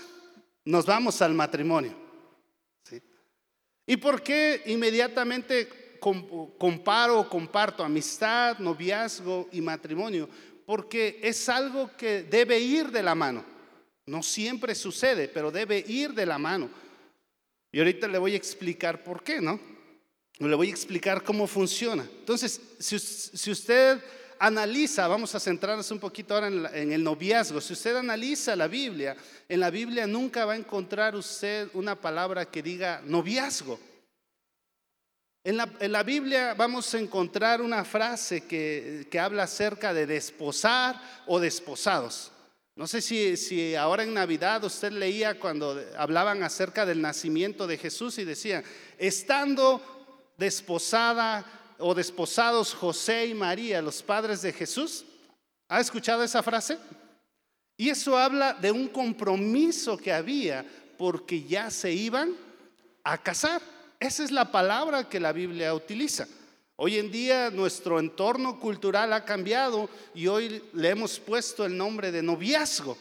nos 0.65 0.87
vamos 0.87 1.21
al 1.21 1.35
matrimonio. 1.35 1.97
¿sí? 2.85 3.03
¿Y 3.89 3.97
por 3.97 4.23
qué 4.23 4.63
inmediatamente 4.67 5.99
comparo 5.99 7.19
o 7.19 7.29
comparto 7.29 7.83
amistad, 7.83 8.57
noviazgo 8.61 9.49
y 9.51 9.61
matrimonio? 9.61 10.29
Porque 10.65 11.19
es 11.25 11.49
algo 11.49 11.91
que 11.97 12.23
debe 12.23 12.61
ir 12.61 12.93
de 12.93 13.03
la 13.03 13.17
mano. 13.17 13.45
No 14.07 14.23
siempre 14.23 14.77
sucede, 14.77 15.27
pero 15.27 15.51
debe 15.51 15.85
ir 15.89 16.15
de 16.15 16.25
la 16.25 16.39
mano. 16.39 16.84
Y 17.75 17.81
ahorita 17.81 18.07
le 18.07 18.19
voy 18.19 18.35
a 18.35 18.37
explicar 18.37 19.03
por 19.03 19.25
qué, 19.25 19.41
¿no? 19.41 19.59
Le 20.39 20.55
voy 20.55 20.69
a 20.69 20.71
explicar 20.71 21.25
cómo 21.25 21.49
funciona. 21.49 22.05
Entonces, 22.21 22.61
si, 22.79 23.51
usted 23.51 24.01
analiza, 24.39 25.09
vamos 25.09 25.35
a 25.35 25.41
centrarnos 25.41 25.91
un 25.91 25.99
poquito 25.99 26.35
ahora 26.35 26.47
en, 26.73 26.93
el 26.93 27.03
noviazgo, 27.03 27.61
si 27.61 27.73
usted 27.73 27.97
analiza 27.97 28.55
la 28.55 28.69
Biblia, 28.69 29.17
en 29.49 29.59
la 29.59 29.71
Biblia 29.71 30.07
nunca 30.07 30.45
va 30.45 30.53
a 30.53 30.57
encontrar 30.57 31.17
usted 31.17 31.69
una 31.75 32.01
palabra 32.01 32.45
que 32.45 32.63
diga 32.63 33.03
noviazgo. 33.05 33.81
En 35.43 35.57
la, 35.57 35.69
en 35.81 35.91
la, 35.91 36.05
Biblia 36.05 36.55
vamos 36.55 36.95
a 36.95 37.01
encontrar 37.01 37.61
una 37.61 37.85
frase 37.85 38.43
que, 38.43 39.09
que, 39.11 39.19
habla 39.19 39.43
acerca 39.43 39.93
de 39.93 40.07
desposar 40.07 41.03
o 41.27 41.41
desposados. 41.41 42.31
No 42.77 42.89
sé 42.89 43.01
si, 43.01 43.37
si, 43.37 43.77
ahora 43.77 44.03
en 44.03 44.15
Navidad 44.15 44.65
usted 44.65 44.91
leía 44.91 45.39
cuando 45.39 45.81
hablaban 45.97 46.43
acerca 46.43 46.85
del 46.85 47.01
nacimiento 47.01 47.69
de 47.69 47.79
Jesús 47.79 48.19
y 48.19 48.25
decía, 48.25 48.65
estando 48.99 49.81
desposada 50.37 51.45
o 51.79 51.95
desposados 51.95 52.75
José 52.75 53.27
y 53.27 53.35
María, 53.35 53.81
los 53.81 54.03
padres 54.03 54.43
de 54.43 54.53
Jesús. 54.53 55.05
¿Ha 55.69 55.81
escuchado 55.81 56.25
esa 56.25 56.43
frase? 56.43 56.79
Y 57.77 57.91
eso 57.91 58.19
habla 58.19 58.55
de 58.55 58.71
un 58.71 58.89
compromiso 58.89 59.97
que 59.97 60.13
había 60.13 60.65
porque 60.99 61.43
ya 61.43 61.71
se 61.71 61.93
iban 61.93 62.35
a 63.03 63.19
casar. 63.19 63.63
Esa 64.01 64.25
es 64.25 64.31
la 64.31 64.51
palabra 64.51 65.09
que 65.09 65.21
la 65.21 65.33
Biblia 65.33 65.75
utiliza. 65.75 66.27
Hoy 66.77 66.99
en 66.99 67.13
día 67.13 67.51
nuestro 67.51 68.01
entorno 68.01 68.59
cultural 68.59 69.13
ha 69.13 69.25
cambiado 69.25 69.89
y 70.13 70.27
hoy 70.27 70.61
le 70.73 70.91
hemos 70.91 71.21
puesto 71.21 71.65
el 71.65 71.77
nombre 71.77 72.11
de 72.11 72.21
noviazgo. 72.21 72.99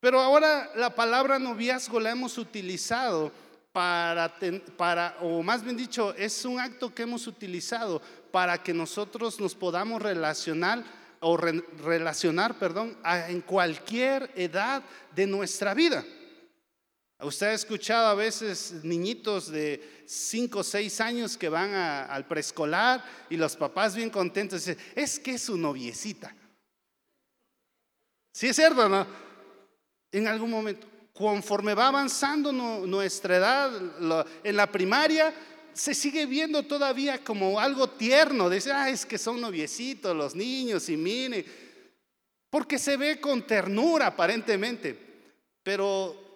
Pero 0.00 0.20
ahora 0.20 0.72
la 0.74 0.92
palabra 0.92 1.38
noviazgo 1.38 2.00
la 2.00 2.10
hemos 2.10 2.38
utilizado 2.38 3.30
para, 3.72 5.16
o 5.20 5.42
más 5.44 5.62
bien 5.62 5.76
dicho, 5.76 6.12
es 6.14 6.44
un 6.44 6.58
acto 6.58 6.92
que 6.92 7.04
hemos 7.04 7.28
utilizado 7.28 8.02
para 8.32 8.60
que 8.60 8.74
nosotros 8.74 9.38
nos 9.38 9.54
podamos 9.54 10.02
relacionar 10.02 10.82
o 11.20 11.36
relacionar, 11.36 12.58
perdón, 12.58 12.96
en 13.04 13.40
cualquier 13.42 14.30
edad 14.34 14.82
de 15.14 15.26
nuestra 15.26 15.72
vida. 15.72 16.04
Usted 17.20 17.48
ha 17.48 17.52
escuchado 17.52 18.06
a 18.06 18.14
veces 18.14 18.74
niñitos 18.84 19.50
de 19.50 20.04
5 20.06 20.60
o 20.60 20.62
6 20.62 21.00
años 21.00 21.36
que 21.36 21.48
van 21.48 21.74
al 21.74 22.26
preescolar 22.26 23.04
y 23.28 23.36
los 23.36 23.56
papás 23.56 23.96
bien 23.96 24.08
contentos 24.08 24.64
dicen, 24.64 24.80
es 24.94 25.18
que 25.18 25.32
es 25.32 25.42
su 25.42 25.58
noviecita. 25.58 26.32
Sí 28.32 28.46
es 28.46 28.54
cierto, 28.54 28.88
¿no? 28.88 29.04
En 30.12 30.28
algún 30.28 30.48
momento, 30.48 30.86
conforme 31.12 31.74
va 31.74 31.88
avanzando 31.88 32.52
nuestra 32.52 33.36
edad, 33.36 33.72
en 34.44 34.56
la 34.56 34.70
primaria 34.70 35.34
se 35.72 35.94
sigue 35.94 36.24
viendo 36.24 36.62
todavía 36.62 37.24
como 37.24 37.58
algo 37.58 37.90
tierno. 37.90 38.48
Dice, 38.48 38.70
ah, 38.70 38.90
es 38.90 39.04
que 39.04 39.18
son 39.18 39.40
noviecitos 39.40 40.14
los 40.14 40.36
niños 40.36 40.88
y 40.88 40.96
mire, 40.96 41.44
porque 42.48 42.78
se 42.78 42.96
ve 42.96 43.20
con 43.20 43.44
ternura 43.44 44.06
aparentemente. 44.06 44.96
Pero 45.64 46.27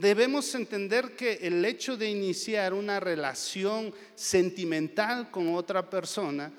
Debemos 0.00 0.54
entender 0.54 1.14
que 1.14 1.34
el 1.42 1.62
hecho 1.62 1.94
de 1.94 2.08
iniciar 2.08 2.72
una 2.72 3.00
relación 3.00 3.92
sentimental 4.14 5.30
con 5.30 5.54
otra 5.54 5.90
persona 5.90 6.50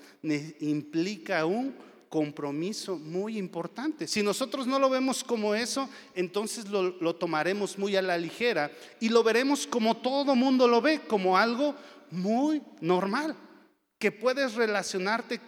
implica 0.60 1.44
un 1.44 1.74
compromiso 2.08 2.96
muy 2.96 3.38
importante. 3.38 4.06
Si 4.06 4.22
nosotros 4.22 4.68
no 4.68 4.78
lo 4.78 4.88
vemos 4.88 5.24
como 5.24 5.56
eso, 5.56 5.88
entonces 6.14 6.68
lo, 6.68 7.16
tomaremos 7.16 7.76
muy 7.78 7.96
a 7.96 8.02
la 8.02 8.16
ligera 8.16 8.70
y 9.00 9.08
lo 9.08 9.24
veremos 9.24 9.66
como 9.66 9.96
todo 9.96 10.36
mundo 10.36 10.68
lo 10.68 10.80
ve, 10.80 11.00
como 11.00 11.36
algo 11.36 11.74
muy 12.12 12.62
normal, 12.80 13.34
que 13.98 14.12
puedes 14.12 14.54
relacionarte 14.54 15.40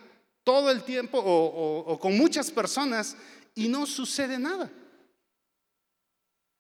todo 0.43 0.69
el 0.69 0.83
tiempo 0.83 1.23
o 1.25 1.97
con 2.01 2.19
muchas 2.19 2.51
personas 2.51 3.17
y 3.55 3.69
no 3.69 3.87
sucede 3.87 4.37
nada. 4.37 4.69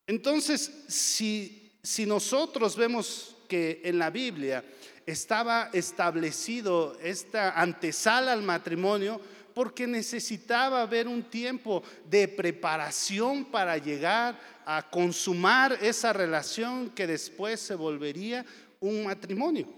Entonces, 0.06 0.70
si, 0.88 1.72
nosotros 2.06 2.76
vemos 2.76 3.36
que 3.48 3.80
en 3.84 3.98
la 3.98 4.10
Biblia 4.10 4.64
estaba 5.06 5.70
establecido 5.72 6.96
esta 7.02 7.60
antesala 7.60 8.32
al 8.32 8.42
matrimonio, 8.42 9.20
porque 9.54 9.86
necesitaba 9.86 10.82
haber 10.82 11.06
un 11.06 11.22
tiempo 11.22 11.82
de 12.10 12.26
preparación 12.26 13.44
para 13.44 13.78
llegar 13.78 14.38
a 14.66 14.90
consumar 14.90 15.78
esa 15.80 16.12
relación 16.12 16.90
que 16.90 17.06
después 17.06 17.60
se 17.60 17.74
volvería 17.74 18.44
un 18.80 19.04
matrimonio. 19.04 19.68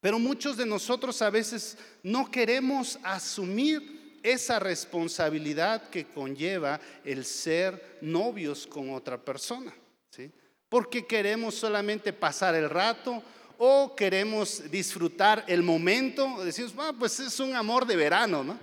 Pero 0.00 0.18
muchos 0.18 0.56
de 0.56 0.64
nosotros 0.64 1.20
a 1.20 1.28
veces 1.28 1.76
no 2.02 2.30
queremos 2.30 2.98
asumir 3.02 3.97
esa 4.32 4.58
responsabilidad 4.58 5.88
que 5.90 6.06
conlleva 6.06 6.80
el 7.04 7.24
ser 7.24 7.98
novios 8.00 8.66
con 8.66 8.90
otra 8.90 9.18
persona. 9.18 9.72
¿sí? 10.10 10.30
Porque 10.68 11.06
queremos 11.06 11.54
solamente 11.54 12.12
pasar 12.12 12.54
el 12.54 12.68
rato 12.68 13.22
o 13.58 13.94
queremos 13.96 14.70
disfrutar 14.70 15.44
el 15.48 15.62
momento. 15.62 16.44
Decimos, 16.44 16.74
ah, 16.78 16.94
pues 16.98 17.18
es 17.20 17.40
un 17.40 17.54
amor 17.54 17.86
de 17.86 17.96
verano, 17.96 18.44
¿no? 18.44 18.58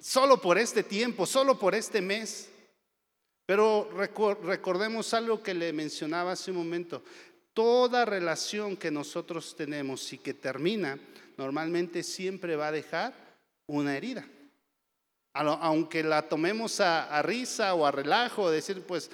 Solo 0.00 0.40
por 0.40 0.58
este 0.58 0.82
tiempo, 0.82 1.26
solo 1.26 1.58
por 1.58 1.74
este 1.74 2.00
mes. 2.00 2.48
Pero 3.46 3.90
recordemos 4.44 5.12
algo 5.12 5.42
que 5.42 5.54
le 5.54 5.72
mencionaba 5.72 6.32
hace 6.32 6.50
un 6.50 6.58
momento. 6.58 7.02
Toda 7.52 8.04
relación 8.04 8.76
que 8.76 8.90
nosotros 8.90 9.54
tenemos 9.56 10.12
y 10.12 10.18
que 10.18 10.34
termina, 10.34 10.98
normalmente 11.36 12.02
siempre 12.02 12.56
va 12.56 12.68
a 12.68 12.72
dejar 12.72 13.12
una 13.66 13.96
herida. 13.96 14.26
Aunque 15.32 16.02
la 16.02 16.22
tomemos 16.22 16.80
a, 16.80 17.22
risa 17.22 17.74
o 17.74 17.86
a 17.86 17.92
relajo, 17.92 18.50
decir, 18.50 18.82
pues 18.82 19.10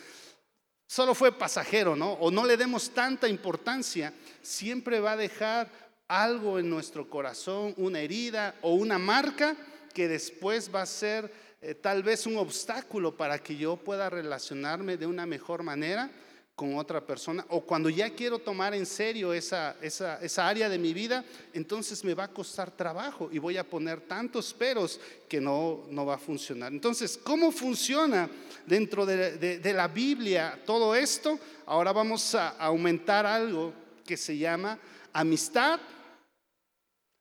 solo 0.87 1.14
fue 1.14 1.32
pasajero, 1.32 1.94
¿no? 1.94 2.12
O 2.14 2.30
no 2.30 2.46
le 2.46 2.56
demos 2.56 2.90
tanta 2.90 3.28
importancia, 3.28 4.12
siempre 4.40 5.00
va 5.00 5.12
a 5.12 5.16
dejar 5.16 5.70
algo 6.08 6.58
en 6.58 6.70
nuestro 6.70 7.11
corazón, 7.11 7.75
una 7.76 8.00
herida 8.00 8.54
o 8.62 8.75
una 8.75 8.99
marca 8.99 9.56
que 9.92 10.08
después 10.08 10.70
va 10.75 10.82
a 10.82 10.87
ser 10.87 11.32
eh, 11.61 11.75
tal 11.75 12.02
vez 12.02 12.26
un 12.26 12.37
obstáculo 12.37 13.16
para 13.16 13.38
que 13.38 13.56
yo 13.56 13.76
pueda 13.76 14.08
relacionarme 14.08 14.96
de 14.96 15.06
una 15.06 15.26
mejor 15.26 15.62
manera 15.62 16.11
con 16.57 16.77
otra 16.79 17.01
persona. 17.01 17.45
O 17.51 17.61
cuando 17.61 17.91
ya 17.91 18.11
quiero 18.11 18.39
tomar 18.39 18.75
en 18.75 18.87
serio 18.87 19.33
esa, 19.33 19.77
esa, 19.83 20.19
esa, 20.21 20.49
área 20.49 20.69
de 20.69 20.79
mi 20.79 20.95
vida, 20.95 21.25
entonces 21.53 22.03
me 22.03 22.15
va 22.15 22.25
a 22.25 22.33
costar 22.33 22.71
trabajo 22.71 23.29
y 23.31 23.39
voy 23.39 23.59
a 23.59 23.69
poner 23.69 24.01
tantos 24.01 24.55
peros 24.55 24.99
que 25.29 25.41
no, 25.41 25.85
no 25.91 26.07
va 26.07 26.15
a 26.15 26.19
funcionar. 26.19 26.73
Entonces, 26.73 27.21
¿cómo 27.23 27.53
funciona 27.53 28.29
dentro 28.67 29.05
de, 29.05 29.37
de 29.37 29.73
la 29.75 29.87
Biblia 29.87 30.61
todo 30.65 30.95
esto? 30.95 31.39
Ahora 31.67 31.93
vamos 31.93 32.35
a 32.35 32.49
aumentar 32.57 33.27
algo 33.27 33.73
que 34.07 34.17
se 34.17 34.39
llama 34.39 34.79
amistad, 35.13 35.79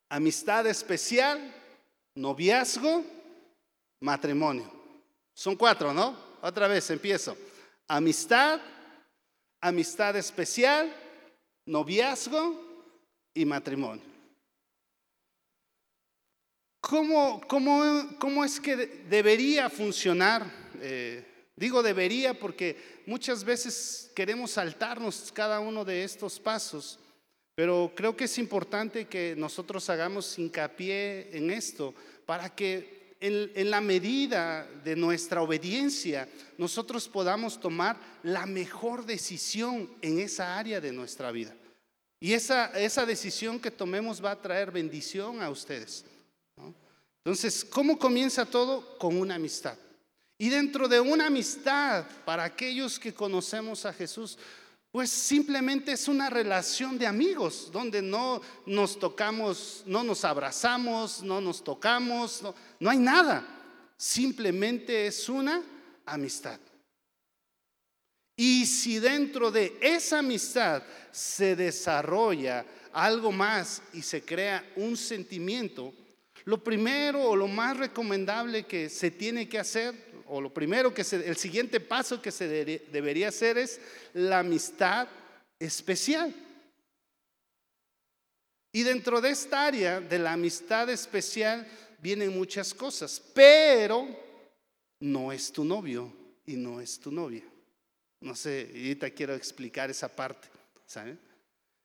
amistad 0.10 0.65
especial 0.65 1.54
noviazgo, 2.15 3.04
matrimonio. 4.00 4.72
Son 5.34 5.56
cuatro, 5.56 5.94
¿no? 5.94 6.15
Otra 6.42 6.68
vez 6.68 6.89
empiezo. 6.89 7.36
Amistad, 7.88 8.62
amistad 9.67 10.15
especial, 10.15 10.93
noviazgo 11.65 12.62
y 13.34 13.45
matrimonio. 13.45 14.03
¿Cómo, 16.81 17.41
cómo, 17.48 18.45
es 18.45 18.60
que 18.60 18.75
debería 18.75 19.69
funcionar? 19.69 20.45
Eh, 20.81 21.25
digo 21.55 21.81
debería 21.81 22.38
porque 22.38 23.01
muchas 23.07 23.43
veces 23.43 24.12
queremos 24.15 24.51
saltarnos 24.51 25.31
cada 25.34 25.60
uno 25.60 25.84
de 25.84 26.03
estos 26.03 26.39
pasos 26.39 27.00
pero 27.55 27.93
creo 27.95 28.17
que 28.17 28.25
es 28.25 28.38
importante 28.38 29.05
que 29.05 29.34
nosotros 29.38 29.89
hagamos 29.89 30.38
hincapié 30.38 31.29
en 31.36 31.50
esto 31.50 31.95
para 32.25 32.53
que 32.53 33.04
en, 33.25 33.72
la 33.72 33.82
medida 33.82 34.67
de 34.84 34.96
nuestra 34.96 35.41
obediencia 35.41 36.29
nosotros 36.58 37.08
podamos 37.10 37.60
tomar 37.60 37.98
la 38.24 38.46
mejor 38.46 39.05
decisión 39.05 39.89
en 40.01 40.20
esa 40.20 40.58
área 40.58 40.79
de 40.79 40.91
nuestra 40.91 41.32
vida. 41.32 41.55
Y 42.19 42.34
esa, 42.34 42.67
esa 42.80 43.06
decisión 43.06 43.60
que 43.60 43.71
tomemos 43.71 44.23
va 44.23 44.32
a 44.32 44.41
traer 44.41 44.71
bendición 44.71 45.41
a 45.41 45.49
ustedes. 45.49 46.06
Entonces, 47.23 47.65
¿cómo 47.65 47.97
comienza 47.97 48.45
todo? 48.45 48.97
Con 48.97 49.17
una 49.17 49.36
amistad. 49.36 49.78
Y 50.38 50.49
dentro 50.49 50.88
de 50.88 50.99
una 50.99 51.28
amistad, 51.28 52.06
para 52.26 52.43
aquellos 52.43 52.99
que 52.99 53.13
conocemos 53.13 53.86
a 53.86 53.93
Jesús, 53.93 54.38
pues 54.95 55.10
simplemente 55.10 55.91
es 55.91 56.08
una 56.08 56.29
relación 56.29 56.97
de 56.97 57.05
amigos, 57.05 57.69
donde 57.69 58.01
no 58.01 58.41
nos 58.65 58.97
tocamos, 58.97 59.84
no 59.86 60.05
nos 60.05 60.23
abrazamos, 60.23 61.21
no 61.21 61.41
nos 61.41 61.62
tocamos, 61.62 62.41
no, 62.79 62.89
hay 62.89 62.97
nada. 62.97 63.45
Simplemente 63.97 65.08
es 65.08 65.27
una 65.27 65.62
amistad. 66.05 66.62
Y 68.38 68.65
si 68.65 68.97
dentro 68.99 69.51
de 69.51 69.77
esa 69.81 70.19
amistad 70.19 70.81
se 71.12 71.58
desarrolla 71.58 72.65
algo 72.93 73.34
más 73.34 73.81
y 73.91 74.01
se 74.01 74.23
crea 74.23 74.65
un 74.77 74.95
sentimiento, 74.95 75.93
lo 76.45 76.63
primero 76.63 77.21
o 77.21 77.36
lo 77.36 77.49
más 77.49 77.75
recomendable 77.75 78.65
que 78.65 78.88
se 78.88 79.12
tiene 79.12 79.49
que 79.49 79.60
hacer 79.60 80.14
o 80.27 80.41
lo 80.41 80.53
primero 80.53 80.93
que 80.93 81.03
se, 81.03 81.27
el 81.27 81.38
siguiente 81.38 81.79
paso 81.79 82.21
que 82.21 82.31
se 82.31 82.47
debería 82.47 83.29
hacer 83.29 83.57
es 83.57 83.79
la 84.13 84.39
amistad 84.39 85.07
especial. 85.59 86.33
Y 88.71 88.83
dentro 88.83 89.21
de 89.21 89.29
esta 89.29 89.65
área 89.65 90.01
de 90.01 90.19
la 90.19 90.33
amistad 90.33 90.89
especial 90.89 91.65
vienen 91.99 92.38
muchas 92.38 92.73
cosas, 92.73 93.21
pero 93.33 94.07
no 94.99 95.31
es 95.31 95.51
tu 95.51 95.63
novio 95.63 96.11
y 96.45 96.55
no 96.55 96.81
es 96.81 96.99
tu 96.99 97.11
novia. 97.11 97.43
No 98.19 98.35
sé, 98.35 98.69
ahorita 98.69 99.09
quiero 99.11 99.33
explicar 99.33 99.89
esa 99.89 100.13
parte. 100.13 100.47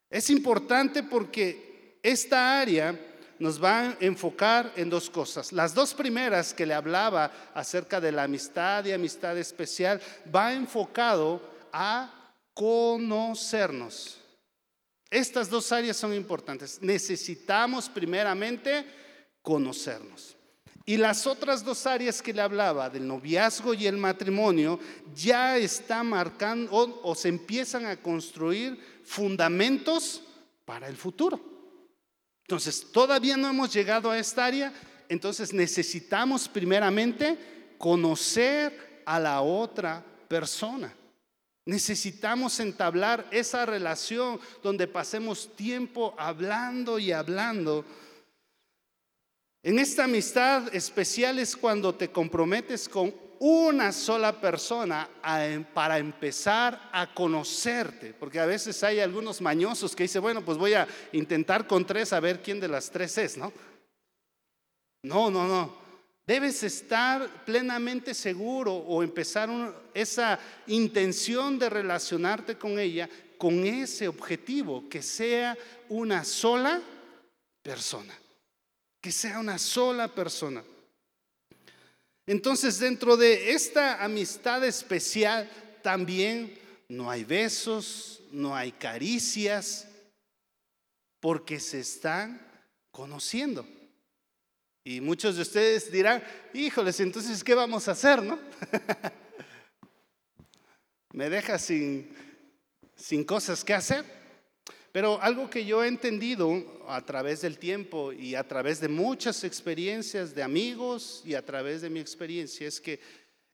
Es 0.08 0.30
importante 0.30 1.02
porque 1.02 1.98
esta 2.02 2.60
área 2.60 2.98
nos 3.40 3.62
va 3.62 3.80
a 3.80 3.96
enfocar 4.00 4.72
en 4.76 4.90
dos 4.90 5.10
cosas. 5.10 5.50
Las 5.52 5.74
dos 5.74 5.94
primeras 5.94 6.52
que 6.54 6.66
le 6.66 6.74
hablaba 6.74 7.32
acerca 7.54 8.00
de 8.00 8.12
la 8.12 8.24
amistad 8.24 8.84
y 8.84 8.92
amistad 8.92 9.36
especial, 9.38 10.00
va 10.32 10.52
enfocado 10.52 11.40
a 11.72 12.34
conocernos. 12.54 14.18
Estas 15.10 15.48
dos 15.48 15.72
áreas 15.72 15.96
son 15.96 16.14
importantes. 16.14 16.80
Necesitamos 16.82 17.88
primeramente 17.88 18.84
conocernos. 19.42 20.36
Y 20.84 20.98
las 20.98 21.26
otras 21.26 21.64
dos 21.64 21.86
áreas 21.86 22.20
que 22.20 22.34
le 22.34 22.42
hablaba, 22.42 22.90
del 22.90 23.06
noviazgo 23.06 23.72
y 23.72 23.86
el 23.86 23.96
matrimonio, 23.96 24.78
ya 25.14 25.56
están 25.56 26.08
marcando 26.08 26.70
o, 26.72 27.10
o 27.10 27.14
se 27.14 27.28
empiezan 27.28 27.86
a 27.86 27.96
construir 27.96 28.78
fundamentos 29.04 30.22
para 30.66 30.88
el 30.88 30.96
futuro. 30.96 31.59
Entonces, 32.50 32.84
todavía 32.90 33.36
no 33.36 33.48
hemos 33.48 33.72
llegado 33.72 34.10
a 34.10 34.18
esta 34.18 34.44
área, 34.44 34.72
entonces 35.08 35.52
necesitamos 35.52 36.48
primeramente 36.48 37.38
conocer 37.78 39.04
a 39.06 39.20
la 39.20 39.40
otra 39.40 40.04
persona. 40.26 40.92
Necesitamos 41.64 42.58
entablar 42.58 43.24
esa 43.30 43.64
relación 43.66 44.40
donde 44.64 44.88
pasemos 44.88 45.54
tiempo 45.54 46.12
hablando 46.18 46.98
y 46.98 47.12
hablando. 47.12 47.84
En 49.62 49.78
esta 49.78 50.02
amistad 50.02 50.74
especial 50.74 51.38
es 51.38 51.54
cuando 51.56 51.94
te 51.94 52.10
comprometes 52.10 52.88
con 52.88 53.14
una 53.40 53.90
sola 53.90 54.38
persona 54.38 55.08
em, 55.24 55.64
para 55.64 55.98
empezar 55.98 56.90
a 56.92 57.12
conocerte, 57.12 58.12
porque 58.12 58.38
a 58.38 58.46
veces 58.46 58.82
hay 58.84 59.00
algunos 59.00 59.40
mañosos 59.40 59.96
que 59.96 60.04
dicen, 60.04 60.22
bueno, 60.22 60.44
pues 60.44 60.58
voy 60.58 60.74
a 60.74 60.86
intentar 61.12 61.66
con 61.66 61.86
tres 61.86 62.12
a 62.12 62.20
ver 62.20 62.42
quién 62.42 62.60
de 62.60 62.68
las 62.68 62.90
tres 62.90 63.16
es, 63.18 63.36
¿no? 63.36 63.52
No, 65.02 65.30
no, 65.30 65.48
no. 65.48 65.80
Debes 66.26 66.62
estar 66.62 67.44
plenamente 67.44 68.14
seguro 68.14 68.74
o 68.74 69.02
empezar 69.02 69.48
esa 69.94 70.38
intención 70.66 71.58
de 71.58 71.70
relacionarte 71.70 72.56
con 72.56 72.78
ella 72.78 73.08
con 73.40 73.64
ese 73.64 74.06
objetivo, 74.06 74.86
que 74.86 75.00
sea 75.00 75.56
una 75.88 76.24
sola 76.24 76.78
persona, 77.62 78.12
que 79.00 79.10
sea 79.10 79.38
una 79.38 79.56
sola 79.56 80.08
persona. 80.08 80.62
Entonces 82.30 82.78
dentro 82.78 83.16
de 83.16 83.50
esta 83.50 84.04
amistad 84.04 84.64
especial 84.64 85.50
también 85.82 86.56
no 86.88 87.10
hay 87.10 87.24
besos, 87.24 88.22
no 88.30 88.54
hay 88.54 88.70
caricias, 88.70 89.88
porque 91.18 91.58
se 91.58 91.80
están 91.80 92.40
conociendo. 92.92 93.66
Y 94.84 95.00
muchos 95.00 95.34
de 95.34 95.42
ustedes 95.42 95.90
dirán, 95.90 96.22
híjoles, 96.54 97.00
entonces, 97.00 97.42
¿qué 97.42 97.56
vamos 97.56 97.88
a 97.88 97.92
hacer, 97.92 98.22
no? 98.22 98.38
Me 101.12 101.28
deja 101.28 101.58
sin, 101.58 102.14
sin 102.94 103.24
cosas 103.24 103.64
que 103.64 103.74
hacer. 103.74 104.19
Pero 104.92 105.20
algo 105.22 105.48
que 105.48 105.64
yo 105.64 105.84
he 105.84 105.88
entendido 105.88 106.82
a 106.88 107.04
través 107.04 107.42
del 107.42 107.58
tiempo 107.58 108.12
y 108.12 108.34
a 108.34 108.46
través 108.46 108.80
de 108.80 108.88
muchas 108.88 109.44
experiencias 109.44 110.34
de 110.34 110.42
amigos 110.42 111.22
y 111.24 111.34
a 111.34 111.44
través 111.44 111.80
de 111.82 111.90
mi 111.90 112.00
experiencia 112.00 112.66
es 112.66 112.80
que 112.80 112.98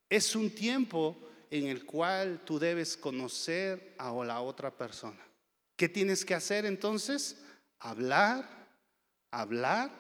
es 0.09 0.35
un 0.35 0.51
tiempo 0.51 1.17
en 1.51 1.67
el 1.67 1.85
cual 1.85 2.41
tú 2.45 2.59
debes 2.59 2.97
conocer 2.97 3.95
a 3.99 4.11
la 4.25 4.41
otra 4.41 4.71
persona. 4.71 5.21
¿Qué 5.77 5.89
tienes 5.89 6.25
que 6.25 6.35
hacer 6.35 6.65
entonces? 6.65 7.37
Hablar, 7.81 8.49
hablar 9.31 9.91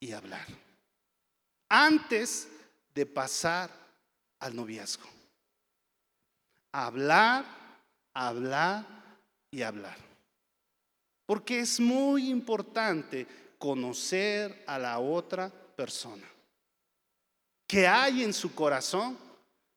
y 0.00 0.10
hablar. 0.10 0.46
Antes 1.68 2.48
de 2.94 3.06
pasar 3.06 3.70
al 4.40 4.56
noviazgo. 4.56 5.08
Hablar, 6.72 7.44
hablar 8.12 8.84
y 9.50 9.62
hablar. 9.62 10.05
Porque 11.26 11.60
es 11.60 11.80
muy 11.80 12.30
importante 12.30 13.26
conocer 13.58 14.64
a 14.66 14.78
la 14.78 14.98
otra 15.00 15.50
persona. 15.50 16.26
¿Qué 17.66 17.86
hay 17.86 18.22
en 18.22 18.32
su 18.32 18.54
corazón? 18.54 19.18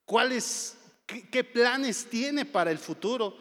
¿Cuáles, 0.05 0.77
qué, 1.05 1.43
planes 1.43 2.05
tiene 2.05 2.45
para 2.45 2.71
el 2.71 2.77
futuro? 2.77 3.35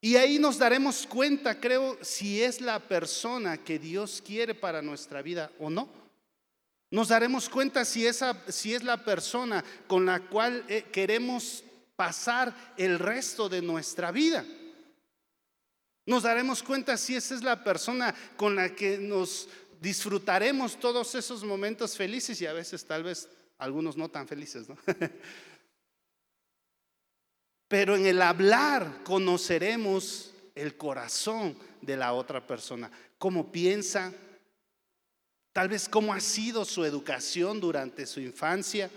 Y 0.00 0.16
ahí 0.16 0.38
nos 0.38 0.58
daremos 0.58 1.06
cuenta, 1.06 1.58
creo, 1.58 1.98
si 2.02 2.42
es 2.42 2.60
la 2.60 2.78
persona 2.78 3.56
que 3.58 3.78
Dios 3.78 4.22
quiere 4.24 4.54
para 4.54 4.82
nuestra 4.82 5.22
vida 5.22 5.50
o 5.58 5.70
no. 5.70 5.88
Nos 6.90 7.08
daremos 7.08 7.48
cuenta 7.48 7.84
si, 7.84 8.06
esa, 8.06 8.40
si 8.48 8.74
es 8.74 8.84
la 8.84 9.02
persona 9.02 9.64
con 9.88 10.06
la 10.06 10.20
cual 10.20 10.64
eh, 10.68 10.84
queremos 10.92 11.64
pasar 11.96 12.54
el 12.76 12.98
resto 12.98 13.48
de 13.48 13.62
nuestra 13.62 14.12
vida. 14.12 14.44
Nos 16.06 16.24
daremos 16.24 16.62
cuenta 16.62 16.96
si 16.96 17.16
esa 17.16 17.34
es 17.34 17.42
la 17.42 17.64
persona 17.64 18.14
con 18.36 18.54
la 18.54 18.74
que 18.74 18.98
nos 18.98 19.48
disfrutaremos 19.80 20.78
todos 20.78 21.14
esos 21.14 21.42
momentos 21.44 21.96
felices 21.96 22.40
y 22.40 22.46
a 22.46 22.52
veces 22.52 22.84
tal 22.84 23.04
vez 23.04 23.28
algunos 23.58 23.96
no 23.96 24.10
tan 24.10 24.28
felices, 24.28 24.68
¿no? 24.68 24.76
Pero 27.68 27.96
en 27.96 28.04
el 28.06 28.20
hablar 28.20 29.02
conoceremos 29.02 30.32
el 30.54 30.76
corazón 30.76 31.56
de 31.80 31.96
la 31.96 32.12
otra 32.12 32.46
persona, 32.46 32.90
cómo 33.18 33.50
piensa, 33.50 34.12
tal 35.52 35.70
vez 35.70 35.88
cómo 35.88 36.12
ha 36.12 36.20
sido 36.20 36.66
su 36.66 36.84
educación 36.84 37.60
durante 37.60 38.06
su 38.06 38.20
infancia. 38.20 38.90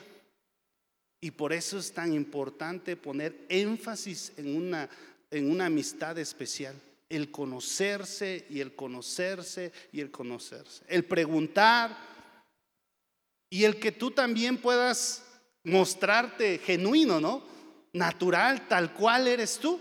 Y 1.19 1.31
por 1.31 1.53
eso 1.53 1.79
es 1.79 1.91
tan 1.93 2.13
importante 2.13 2.95
poner 2.95 3.45
énfasis 3.49 4.33
en 4.37 4.55
una, 4.55 4.87
en 5.31 5.49
una 5.49 5.65
amistad 5.65 6.19
especial 6.19 6.75
el 7.09 7.31
conocerse 7.31 8.45
y 8.49 8.59
el 8.59 8.75
conocerse 8.75 9.71
y 9.91 10.01
el 10.01 10.11
conocerse. 10.11 10.83
El 10.87 11.05
preguntar 11.05 11.97
y 13.49 13.63
el 13.63 13.79
que 13.79 13.91
tú 13.91 14.11
también 14.11 14.57
puedas 14.57 15.23
mostrarte 15.63 16.59
genuino, 16.59 17.19
¿no? 17.19 17.43
Natural, 17.93 18.67
tal 18.67 18.93
cual 18.93 19.27
eres 19.27 19.57
tú. 19.57 19.79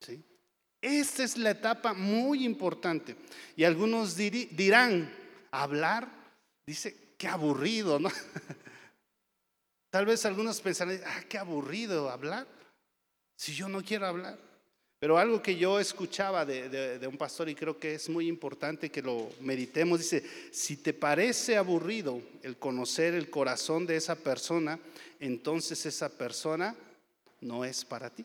¿Sí? 0.00 0.22
Esta 0.80 1.24
es 1.24 1.38
la 1.38 1.50
etapa 1.50 1.94
muy 1.94 2.44
importante. 2.44 3.16
Y 3.56 3.64
algunos 3.64 4.16
dirán, 4.16 5.14
hablar, 5.50 6.08
dice, 6.66 7.14
qué 7.16 7.28
aburrido, 7.28 7.98
¿no? 7.98 8.10
Tal 9.90 10.06
vez 10.06 10.26
algunos 10.26 10.60
pensarán, 10.60 11.00
ah, 11.06 11.22
qué 11.28 11.38
aburrido 11.38 12.10
hablar, 12.10 12.48
si 13.36 13.54
yo 13.54 13.68
no 13.68 13.82
quiero 13.82 14.06
hablar. 14.06 14.36
Pero 15.04 15.18
algo 15.18 15.42
que 15.42 15.54
yo 15.54 15.78
escuchaba 15.78 16.46
de, 16.46 17.06
un 17.06 17.18
pastor 17.18 17.50
y 17.50 17.54
creo 17.54 17.78
que 17.78 17.96
es 17.96 18.08
muy 18.08 18.26
importante 18.26 18.88
que 18.88 19.02
lo 19.02 19.28
meditemos, 19.42 19.98
dice, 19.98 20.24
si 20.50 20.78
te 20.78 20.94
parece 20.94 21.58
aburrido 21.58 22.22
el 22.42 22.56
conocer 22.56 23.12
el 23.12 23.28
corazón 23.28 23.84
de 23.84 23.96
esa 23.96 24.14
persona, 24.14 24.80
entonces 25.20 25.84
esa 25.84 26.08
persona 26.08 26.74
no 27.42 27.66
es 27.66 27.84
para 27.84 28.08
ti. 28.08 28.24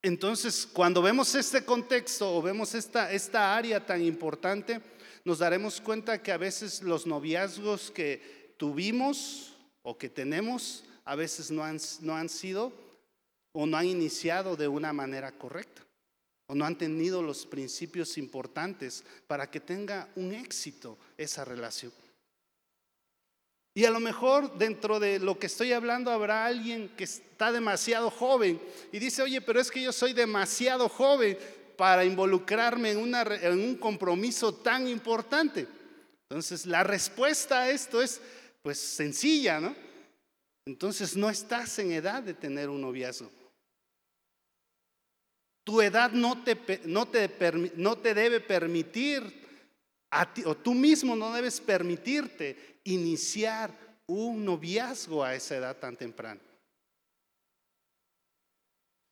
Entonces, 0.00 0.64
cuando 0.64 1.02
vemos 1.02 1.34
este 1.34 1.64
contexto 1.64 2.36
o 2.36 2.40
vemos 2.40 2.72
esta, 2.76 3.10
esta 3.10 3.56
área 3.56 3.84
tan 3.84 4.00
importante, 4.00 4.80
nos 5.24 5.40
daremos 5.40 5.80
cuenta 5.80 6.22
que 6.22 6.30
a 6.30 6.36
veces 6.36 6.84
los 6.84 7.04
noviazgos 7.04 7.90
que 7.90 8.54
tuvimos 8.56 9.56
o 9.82 9.98
que 9.98 10.08
tenemos 10.08 10.84
a 11.08 11.16
veces 11.16 11.50
no 11.50 11.64
han, 11.64 12.28
sido 12.28 12.70
o 13.52 13.64
no 13.64 13.78
han 13.78 13.86
iniciado 13.86 14.56
de 14.56 14.68
una 14.68 14.92
manera 14.92 15.32
correcta 15.32 15.82
o 16.46 16.54
no 16.54 16.66
han 16.66 16.76
tenido 16.76 17.22
los 17.22 17.46
principios 17.46 18.18
importantes 18.18 19.02
para 19.26 19.50
que 19.50 19.58
tenga 19.58 20.06
un 20.16 20.34
éxito 20.34 20.98
esa 21.16 21.46
relación. 21.46 21.92
Y 23.74 23.86
a 23.86 23.90
lo 23.90 24.00
mejor 24.00 24.58
dentro 24.58 25.00
de 25.00 25.18
lo 25.18 25.38
que 25.38 25.46
estoy 25.46 25.72
hablando 25.72 26.10
habrá 26.10 26.44
alguien 26.44 26.90
que 26.94 27.04
está 27.04 27.52
demasiado 27.52 28.10
joven 28.10 28.60
y 28.92 28.98
dice, 28.98 29.22
oye, 29.22 29.40
pero 29.40 29.60
es 29.60 29.70
que 29.70 29.80
yo 29.80 29.92
soy 29.92 30.12
demasiado 30.12 30.90
joven 30.90 31.38
para 31.78 32.04
involucrarme 32.04 32.90
en, 32.90 33.14
en 33.14 33.58
un 33.58 33.76
compromiso 33.76 34.54
tan 34.54 34.86
importante. 34.88 35.66
Entonces, 36.28 36.66
la 36.66 36.84
respuesta 36.84 37.60
a 37.60 37.70
esto 37.70 38.02
es, 38.02 38.20
pues, 38.62 38.78
sencilla, 38.78 39.58
¿no? 39.58 39.87
Entonces 40.68 41.16
no 41.16 41.30
estás 41.30 41.78
en 41.78 41.92
edad 41.92 42.22
de 42.22 42.34
tener 42.34 42.68
un 42.68 42.82
noviazgo. 42.82 43.30
Tu 45.64 45.80
edad 45.80 46.10
no 46.12 46.44
te, 46.44 46.82
no 46.84 47.08
te, 47.08 47.72
no 47.76 47.96
te 47.96 48.12
debe 48.12 48.40
permitir, 48.40 49.22
a 50.10 50.30
ti, 50.32 50.42
o 50.44 50.54
tú 50.54 50.74
mismo 50.74 51.16
no 51.16 51.32
debes 51.32 51.58
permitirte 51.58 52.80
iniciar 52.84 53.70
un 54.06 54.44
noviazgo 54.44 55.24
a 55.24 55.34
esa 55.34 55.56
edad 55.56 55.76
tan 55.78 55.96
temprana. 55.96 56.40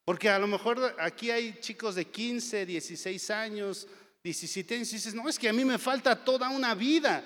Porque 0.04 0.28
a 0.28 0.38
lo 0.38 0.46
mejor 0.46 0.94
aquí 0.98 1.30
hay 1.30 1.58
chicos 1.60 1.94
de 1.94 2.04
15, 2.04 2.66
16 2.66 3.30
años, 3.30 3.88
17 4.22 4.74
años, 4.74 4.92
y 4.92 4.96
dices, 4.96 5.14
no, 5.14 5.26
es 5.26 5.38
que 5.38 5.48
a 5.48 5.54
mí 5.54 5.64
me 5.64 5.78
falta 5.78 6.22
toda 6.22 6.50
una 6.50 6.74
vida 6.74 7.24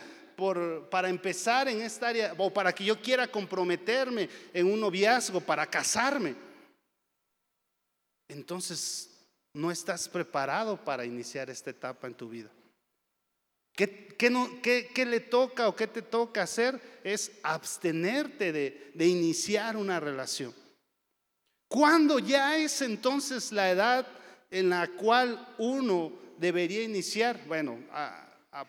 para 0.90 1.08
empezar 1.08 1.68
en 1.68 1.80
esta 1.82 2.08
área 2.08 2.34
o 2.38 2.52
para 2.52 2.72
que 2.72 2.84
yo 2.84 3.00
quiera 3.00 3.26
comprometerme 3.26 4.28
en 4.52 4.66
un 4.66 4.80
noviazgo, 4.80 5.40
para 5.40 5.66
casarme, 5.66 6.34
entonces 8.28 9.10
no 9.52 9.70
estás 9.70 10.08
preparado 10.08 10.76
para 10.76 11.04
iniciar 11.04 11.50
esta 11.50 11.70
etapa 11.70 12.06
en 12.06 12.14
tu 12.14 12.28
vida. 12.28 12.50
¿Qué, 13.74 15.04
le 15.06 15.20
toca 15.20 15.68
o 15.68 15.74
qué 15.74 15.86
te 15.86 16.02
toca 16.02 16.42
hacer? 16.42 16.80
Es 17.02 17.32
abstenerte 17.42 18.52
de 18.52 19.06
iniciar 19.06 19.76
una 19.76 19.98
relación. 19.98 20.54
¿Cuándo 21.70 22.18
ya 22.18 22.56
es 22.56 22.82
entonces 22.82 23.52
la 23.52 23.70
edad 23.70 24.04
en 24.50 24.70
la 24.70 24.88
cual 24.88 25.54
uno 25.56 26.12
debería 26.36 26.82
iniciar? 26.82 27.40
Bueno, 27.46 27.78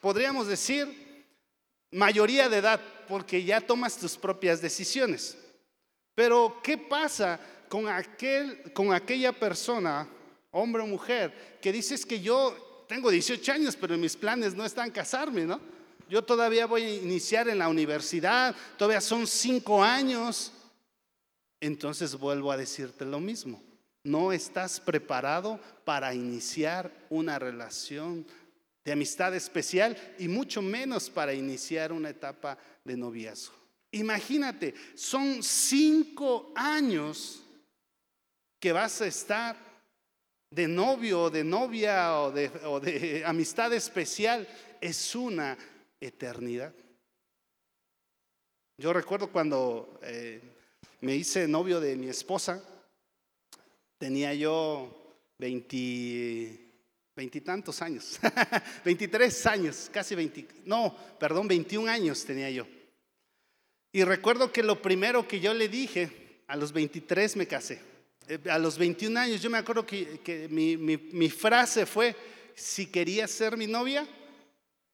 podríamos 0.02 0.46
decir 0.48 1.11
mayoría 1.92 2.50
de 2.50 2.58
edad, 2.58 2.80
porque 3.08 3.44
ya 3.44 3.62
tomas 3.62 3.98
tus 3.98 4.18
propias 4.18 4.62
decisiones. 4.62 5.38
Pero, 6.16 6.60
¿qué 6.64 6.78
pasa 6.78 7.40
con, 7.70 7.88
aquel, 7.88 8.74
con 8.74 8.94
aquella 8.94 9.32
persona, 9.32 10.08
hombre 10.52 10.82
o 10.84 10.88
mujer, 10.88 11.58
que 11.62 11.72
dices 11.72 12.06
que 12.06 12.20
yo 12.20 12.86
tengo 12.88 13.10
18 13.10 13.52
años, 13.54 13.78
pero 13.78 13.98
mis 13.98 14.18
planes 14.18 14.54
no 14.54 14.66
están 14.66 14.92
casarme, 14.92 15.46
¿no? 15.46 15.62
Yo 16.10 16.22
todavía 16.22 16.66
voy 16.66 16.84
a 16.84 16.96
iniciar 16.96 17.48
en 17.48 17.60
la 17.60 17.70
universidad, 17.70 18.54
todavía 18.78 19.00
son 19.00 19.26
cinco 19.26 19.82
años. 19.82 20.52
Entonces 21.62 22.16
vuelvo 22.16 22.52
a 22.52 22.58
decirte 22.58 23.06
lo 23.06 23.22
mismo. 23.22 23.64
No 24.04 24.34
estás 24.34 24.82
preparado 24.82 25.58
para 25.86 26.14
iniciar 26.14 26.92
una 27.10 27.40
relación 27.40 28.26
de 28.84 28.92
amistad 28.92 29.36
especial 29.36 29.98
y 30.18 30.28
mucho 30.28 30.62
menos 30.62 31.10
para 31.10 31.34
iniciar 31.34 31.92
una 31.92 32.10
etapa 32.10 32.58
de 32.84 32.98
noviazgo. 32.98 33.54
Imagínate, 33.92 34.74
son 34.96 35.44
cinco 35.44 36.52
años 36.56 37.44
que 38.60 38.72
vas 38.72 39.02
a 39.02 39.08
estar 39.08 39.58
de 40.50 40.68
novio 40.68 41.24
o 41.24 41.30
de 41.30 41.44
novia 41.44 42.20
o 42.20 42.32
de, 42.32 43.24
amistad 43.26 43.74
especial. 43.74 44.48
Es 44.80 45.16
una 45.16 45.58
eternidad. 46.00 46.74
Yo 48.78 48.94
recuerdo 48.94 49.32
cuando 49.32 50.00
eh, 50.02 50.42
me 51.02 51.16
hice 51.16 51.48
novio 51.48 51.80
de 51.80 51.96
mi 51.96 52.08
esposa, 52.08 52.64
tenía 54.00 54.34
yo 54.34 55.16
20 55.38 56.61
veintitantos 57.22 57.84
años, 57.84 58.20
23 58.84 59.46
años, 59.46 59.92
casi 59.94 60.16
20, 60.16 60.48
no, 60.66 60.98
perdón, 61.20 61.48
21 61.48 61.88
años 61.88 62.26
tenía 62.26 62.50
yo. 62.50 62.66
Y 63.92 64.04
recuerdo 64.04 64.52
que 64.52 64.64
lo 64.64 64.82
primero 64.82 65.28
que 65.28 65.40
yo 65.40 65.54
le 65.54 65.70
dije, 65.70 66.42
a 66.48 66.56
los 66.56 66.72
23 66.72 67.36
me 67.36 67.46
casé. 67.46 67.80
Eh, 68.28 68.40
a 68.50 68.58
los 68.58 68.76
21 68.80 69.20
años 69.20 69.40
yo 69.40 69.52
me 69.52 69.60
acuerdo 69.60 69.86
que, 69.86 70.48
mi, 70.50 70.78
mi 70.78 71.30
frase 71.30 71.86
fue, 71.86 72.16
si 72.56 72.88
quería 72.88 73.28
ser 73.28 73.56
mi 73.56 73.68
novia, 73.68 74.08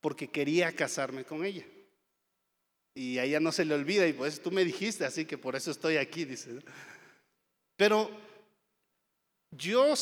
porque 0.01 0.27
quería 0.27 0.73
casarme 0.73 1.23
con 1.23 1.45
ella. 1.45 1.63
Y 2.93 3.19
a 3.19 3.23
ella 3.23 3.39
no 3.39 3.53
se 3.53 3.63
le 3.63 3.73
olvida 3.73 4.05
y 4.05 4.11
pues 4.11 4.41
tú 4.41 4.51
me 4.51 4.65
dijiste, 4.65 5.05
así 5.05 5.23
que 5.23 5.37
por 5.37 5.55
eso 5.55 5.71
estoy 5.71 5.95
aquí, 5.95 6.25
dice. 6.25 6.59
Pero 7.77 8.11
yo, 9.51 9.93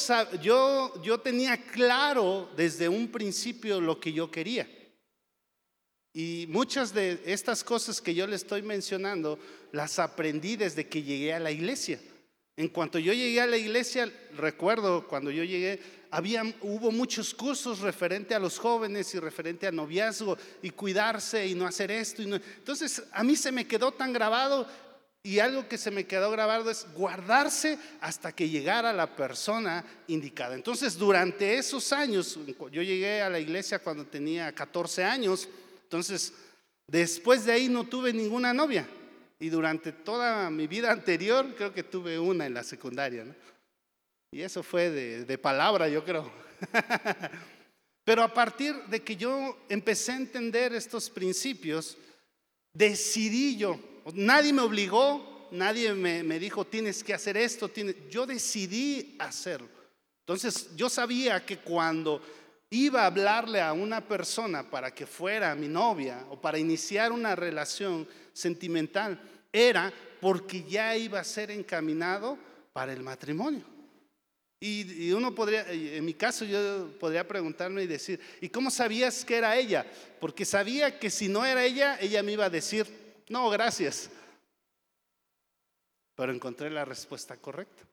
yo, 0.42 1.02
yo 1.02 1.20
tenía 1.20 1.58
claro 1.58 2.50
desde 2.56 2.90
un 2.90 3.08
principio 3.10 3.80
lo 3.80 4.00
que 4.00 4.14
yo 4.14 4.32
quería. 4.32 4.68
Y 6.14 6.46
muchas 6.48 6.94
de 6.94 7.22
estas 7.26 7.64
cosas 7.64 8.00
que 8.00 8.16
yo 8.16 8.26
le 8.26 8.38
estoy 8.38 8.62
mencionando 8.62 9.38
las 9.74 10.00
aprendí 10.00 10.56
desde 10.56 10.88
que 10.88 11.04
llegué 11.04 11.34
a 11.34 11.40
la 11.40 11.52
iglesia. 11.52 12.00
En 12.58 12.70
cuanto 12.70 12.98
yo 13.00 13.12
llegué 13.12 13.42
a 13.42 13.48
la 13.48 13.58
iglesia, 13.58 14.10
recuerdo 14.38 15.06
cuando 15.10 15.30
yo 15.30 15.44
llegué, 15.44 15.82
había, 16.10 16.42
hubo 16.62 16.90
muchos 16.90 17.34
cursos 17.34 17.82
referente 17.82 18.34
a 18.34 18.40
los 18.40 18.58
jóvenes 18.58 19.14
y 19.14 19.20
referente 19.20 19.68
a 19.68 19.74
noviazgo 19.74 20.38
y 20.62 20.70
cuidarse 20.70 21.46
y 21.46 21.54
no 21.54 21.68
hacer 21.68 21.92
esto. 21.92 22.22
Y 22.22 22.34
Entonces 22.34 23.04
a 23.12 23.22
mí 23.22 23.36
se 23.36 23.52
me 23.52 23.68
quedó 23.68 23.92
tan 23.92 24.14
grabado 24.14 24.66
y 25.26 25.40
algo 25.40 25.68
que 25.68 25.80
se 25.80 25.90
me 25.90 26.06
quedó 26.06 26.30
grabado 26.30 26.70
es 26.70 26.86
guardarse 26.94 27.80
hasta 28.00 28.32
que 28.32 28.48
llegara 28.48 28.94
la 28.94 29.16
persona 29.16 29.84
indicada. 30.06 30.54
Entonces 30.54 30.96
durante 30.96 31.58
esos 31.58 31.92
años, 31.92 32.38
yo 32.72 32.84
llegué 32.84 33.24
a 33.24 33.30
la 33.32 33.40
iglesia 33.40 33.80
cuando 33.80 34.06
tenía 34.06 34.54
14 34.54 35.04
años, 35.04 35.50
entonces 35.82 36.32
después 36.88 37.44
de 37.44 37.54
ahí 37.54 37.68
no 37.68 37.86
tuve 37.86 38.14
ninguna 38.14 38.54
novia. 38.54 38.88
Y 39.40 39.50
durante 39.50 39.92
toda 39.92 40.52
mi 40.52 40.68
vida 40.68 40.92
anterior 40.92 41.56
creo 41.58 41.74
que 41.74 41.82
tuve 41.82 42.20
una 42.20 42.46
en 42.46 42.54
la 42.54 42.64
secundaria. 42.64 43.26
Y 44.32 44.42
eso 44.42 44.62
fue 44.62 44.92
de, 44.92 45.38
palabra, 45.40 45.90
yo 45.90 46.06
creo. 46.06 46.32
Pero 48.04 48.22
a 48.22 48.32
partir 48.32 48.76
de 48.84 49.02
que 49.02 49.16
yo 49.16 49.58
empecé 49.70 50.12
a 50.12 50.18
entender 50.18 50.72
estos 50.76 51.10
principios, 51.10 51.98
decidí 52.74 53.58
yo, 53.58 53.80
nadie 54.14 54.54
me 54.54 54.62
obligó, 54.62 55.48
nadie 55.52 55.94
me, 55.94 56.24
me 56.24 56.40
dijo, 56.40 56.66
tienes 56.66 57.04
que 57.04 57.14
hacer 57.14 57.38
esto, 57.38 57.72
yo 58.10 58.26
decidí 58.26 59.16
hacerlo. 59.20 59.70
Entonces 60.20 60.76
yo 60.76 60.90
sabía 60.90 61.46
que 61.46 61.58
cuando 61.58 62.22
iba 62.70 63.04
a 63.04 63.08
hablarle 63.08 63.62
a 63.62 63.74
una 63.74 64.02
persona 64.02 64.70
para 64.70 64.94
que 64.94 65.06
fuera 65.06 65.56
mi 65.56 65.68
novia 65.68 66.26
o 66.30 66.40
para 66.40 66.58
iniciar 66.58 67.12
una 67.12 67.36
relación 67.36 68.08
sentimental, 68.34 69.20
era 69.52 69.94
porque 70.20 70.64
ya 70.64 70.98
iba 70.98 71.20
a 71.20 71.24
ser 71.24 71.52
encaminado 71.52 72.38
para 72.74 72.92
el 72.94 73.02
matrimonio. 73.02 73.64
Y, 74.60 75.12
uno 75.12 75.36
podría, 75.36 75.72
en 75.72 76.04
mi 76.04 76.16
caso 76.16 76.44
yo 76.44 76.90
podría 77.00 77.28
preguntarme 77.28 77.84
y 77.84 77.88
decir, 77.88 78.20
¿y 78.42 78.50
cómo 78.50 78.72
sabías 78.72 79.24
que 79.24 79.36
era 79.36 79.56
ella? 79.56 79.86
Porque 80.20 80.44
sabía 80.44 80.98
que 80.98 81.12
si 81.12 81.28
no 81.28 81.46
era 81.46 81.64
ella, 81.64 82.00
ella 82.02 82.24
me 82.24 82.32
iba 82.32 82.46
a 82.46 82.50
decir, 82.50 82.88
no, 83.30 83.50
gracias. 83.50 84.10
Pero 86.16 86.32
encontré 86.32 86.70
la 86.70 86.86
respuesta 86.86 87.36
correcta, 87.38 87.84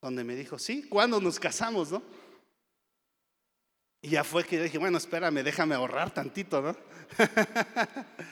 donde 0.00 0.24
me 0.24 0.34
dijo, 0.34 0.58
sí, 0.58 0.82
¿cuándo 0.88 1.20
nos 1.20 1.38
casamos, 1.40 1.90
no? 1.90 2.02
Y 4.02 4.10
ya 4.10 4.24
fue 4.24 4.44
que 4.44 4.56
yo 4.56 4.62
dije, 4.62 4.78
bueno, 4.78 4.98
espérame, 4.98 5.42
déjame 5.42 5.74
ahorrar 5.74 6.12
tantito, 6.12 6.62
¿no? 6.62 6.76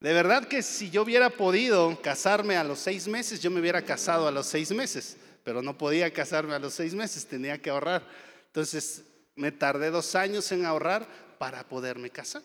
De 0.00 0.12
verdad 0.12 0.46
que 0.46 0.62
si 0.62 0.90
yo 0.90 1.02
hubiera 1.02 1.28
podido 1.30 2.00
casarme 2.00 2.56
a 2.56 2.62
los 2.62 2.78
seis 2.78 3.08
meses, 3.08 3.40
yo 3.40 3.50
me 3.50 3.58
hubiera 3.60 3.82
casado 3.82 4.28
a 4.28 4.30
los 4.30 4.46
seis 4.46 4.70
meses, 4.70 5.16
pero 5.42 5.60
no 5.60 5.76
podía 5.76 6.12
casarme 6.12 6.54
a 6.54 6.60
los 6.60 6.74
seis 6.74 6.94
meses, 6.94 7.26
tenía 7.26 7.60
que 7.60 7.70
ahorrar. 7.70 8.04
Entonces 8.46 9.02
me 9.34 9.50
tardé 9.50 9.90
dos 9.90 10.14
años 10.14 10.52
en 10.52 10.64
ahorrar 10.64 11.08
para 11.38 11.66
poderme 11.68 12.10
casar. 12.10 12.42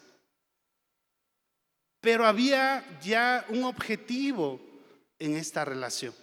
Pero 2.04 2.28
había 2.28 2.86
ya 3.02 3.46
un 3.50 3.64
objetivo 3.64 4.60
en 5.18 5.36
esta 5.38 5.66
relación. 5.66 6.14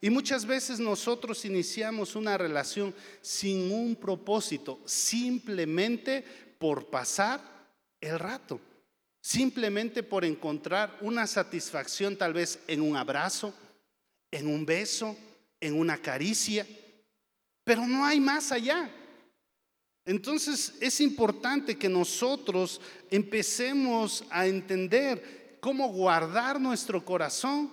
Y 0.00 0.10
muchas 0.10 0.44
veces 0.44 0.80
nosotros 0.80 1.44
iniciamos 1.44 2.16
una 2.16 2.36
relación 2.36 2.92
sin 3.20 3.70
un 3.70 3.94
propósito, 3.94 4.80
simplemente 4.86 6.24
por 6.58 6.86
pasar 6.86 7.40
el 8.00 8.18
rato 8.18 8.60
simplemente 9.20 10.02
por 10.02 10.24
encontrar 10.24 10.96
una 11.00 11.26
satisfacción 11.26 12.16
tal 12.16 12.32
vez 12.32 12.60
en 12.66 12.80
un 12.80 12.96
abrazo, 12.96 13.54
en 14.30 14.46
un 14.46 14.64
beso, 14.64 15.16
en 15.60 15.78
una 15.78 15.98
caricia, 15.98 16.66
pero 17.64 17.86
no 17.86 18.04
hay 18.04 18.18
más 18.18 18.50
allá. 18.50 18.90
Entonces 20.10 20.74
es 20.80 21.00
importante 21.00 21.78
que 21.78 21.88
nosotros 21.88 22.80
empecemos 23.12 24.24
a 24.30 24.48
entender 24.48 25.56
cómo 25.60 25.92
guardar 25.92 26.60
nuestro 26.60 27.04
corazón 27.04 27.70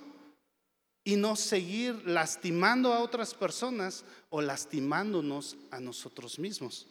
y 1.03 1.15
no 1.15 1.35
seguir 1.35 1.99
lastimando 2.05 2.93
a 2.93 2.99
otras 2.99 3.33
personas 3.33 4.05
o 4.29 4.39
lastimándonos 4.39 5.57
a 5.71 5.79
nosotros 5.79 6.37
mismos. 6.37 6.85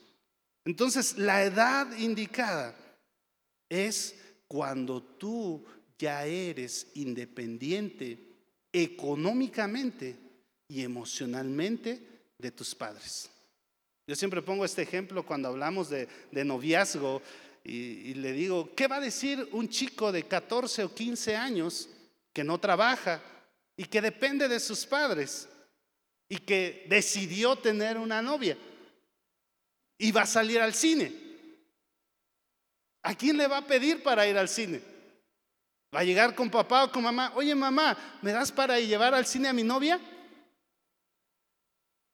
Entonces 0.64 1.16
la 1.16 1.44
edad 1.44 1.96
indicada 1.96 2.74
es 3.68 4.16
cuando 4.48 5.00
tú 5.00 5.64
ya 5.96 6.26
eres 6.26 6.88
independiente 6.94 8.18
económicamente 8.72 10.16
y 10.66 10.82
emocionalmente 10.82 12.02
de 12.36 12.50
tus 12.50 12.74
padres. 12.74 13.30
Yo 14.06 14.14
siempre 14.14 14.40
pongo 14.40 14.64
este 14.64 14.82
ejemplo 14.82 15.26
cuando 15.26 15.48
hablamos 15.48 15.90
de, 15.90 16.08
noviazgo 16.32 17.20
y, 17.64 17.72
y, 18.10 18.14
le 18.14 18.32
digo, 18.32 18.72
¿qué 18.76 18.86
va 18.86 18.96
a 18.96 19.00
decir 19.00 19.48
un 19.50 19.68
chico 19.68 20.12
de 20.12 20.22
14 20.22 20.84
o 20.84 20.94
15 20.94 21.34
años 21.34 21.88
que 22.32 22.44
no 22.44 22.58
trabaja 22.58 23.20
y 23.76 23.84
que 23.84 24.00
depende 24.00 24.46
de 24.46 24.60
sus 24.60 24.86
padres 24.86 25.48
y 26.28 26.38
que 26.38 26.86
decidió 26.88 27.56
tener 27.56 27.98
una 27.98 28.22
novia 28.22 28.56
y 29.98 30.12
va 30.12 30.22
a 30.22 30.26
salir 30.26 30.60
al 30.60 30.74
cine? 30.74 31.12
¿A 33.02 33.14
quién 33.14 33.36
le 33.36 33.48
va 33.48 33.58
a 33.58 33.66
pedir 33.66 34.04
para 34.04 34.26
ir 34.28 34.38
al 34.38 34.48
cine? 34.48 34.80
¿Va 35.92 36.00
a 36.00 36.04
llegar 36.04 36.34
con 36.34 36.48
papá 36.48 36.84
o 36.84 36.92
con 36.92 37.02
mamá? 37.02 37.32
Oye 37.34 37.54
mamá, 37.56 37.96
¿me 38.22 38.30
das 38.30 38.52
para 38.52 38.78
llevar 38.78 39.14
al 39.14 39.26
cine 39.26 39.48
a 39.48 39.52
mi 39.52 39.64
novia? 39.64 40.00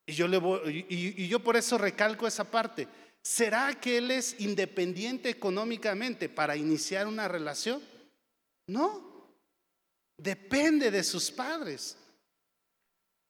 Y 0.05 1.27
yo, 1.27 1.39
por 1.39 1.55
eso 1.55 1.77
recalco 1.77 2.27
esa 2.27 2.49
parte. 2.49 2.87
¿Será 3.21 3.79
que 3.79 3.97
él 3.97 4.11
es 4.11 4.39
independiente 4.39 5.29
económicamente 5.29 6.27
para 6.27 6.57
iniciar 6.57 7.07
una 7.07 7.27
relación? 7.27 7.81
No, 8.67 9.33
depende 10.17 10.91
de 10.91 11.03
sus 11.03 11.31
padres. 11.31 11.97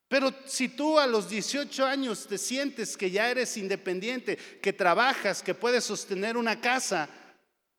Pero 0.08 0.34
si 0.46 0.70
tú 0.70 1.00
a 1.00 1.08
los 1.08 1.30
18 1.30 1.86
años 1.86 2.28
te 2.28 2.38
sientes 2.38 2.98
que 2.98 3.12
ya 3.12 3.30
eres 3.30 3.56
independiente, 3.58 4.38
que 4.62 4.74
trabajas, 4.74 5.42
que 5.42 5.56
puedes 5.56 5.84
sostener 5.84 6.38
una 6.38 6.60
casa, 6.60 7.10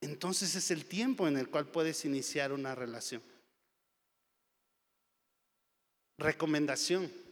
entonces 0.00 0.54
es 0.54 0.70
el 0.70 0.84
tiempo 0.84 1.26
en 1.26 1.36
el 1.36 1.48
cual 1.48 1.66
puedes 1.66 2.04
iniciar 2.04 2.52
una 2.52 2.74
relación. 2.74 3.22
Recomendación. 6.18 7.23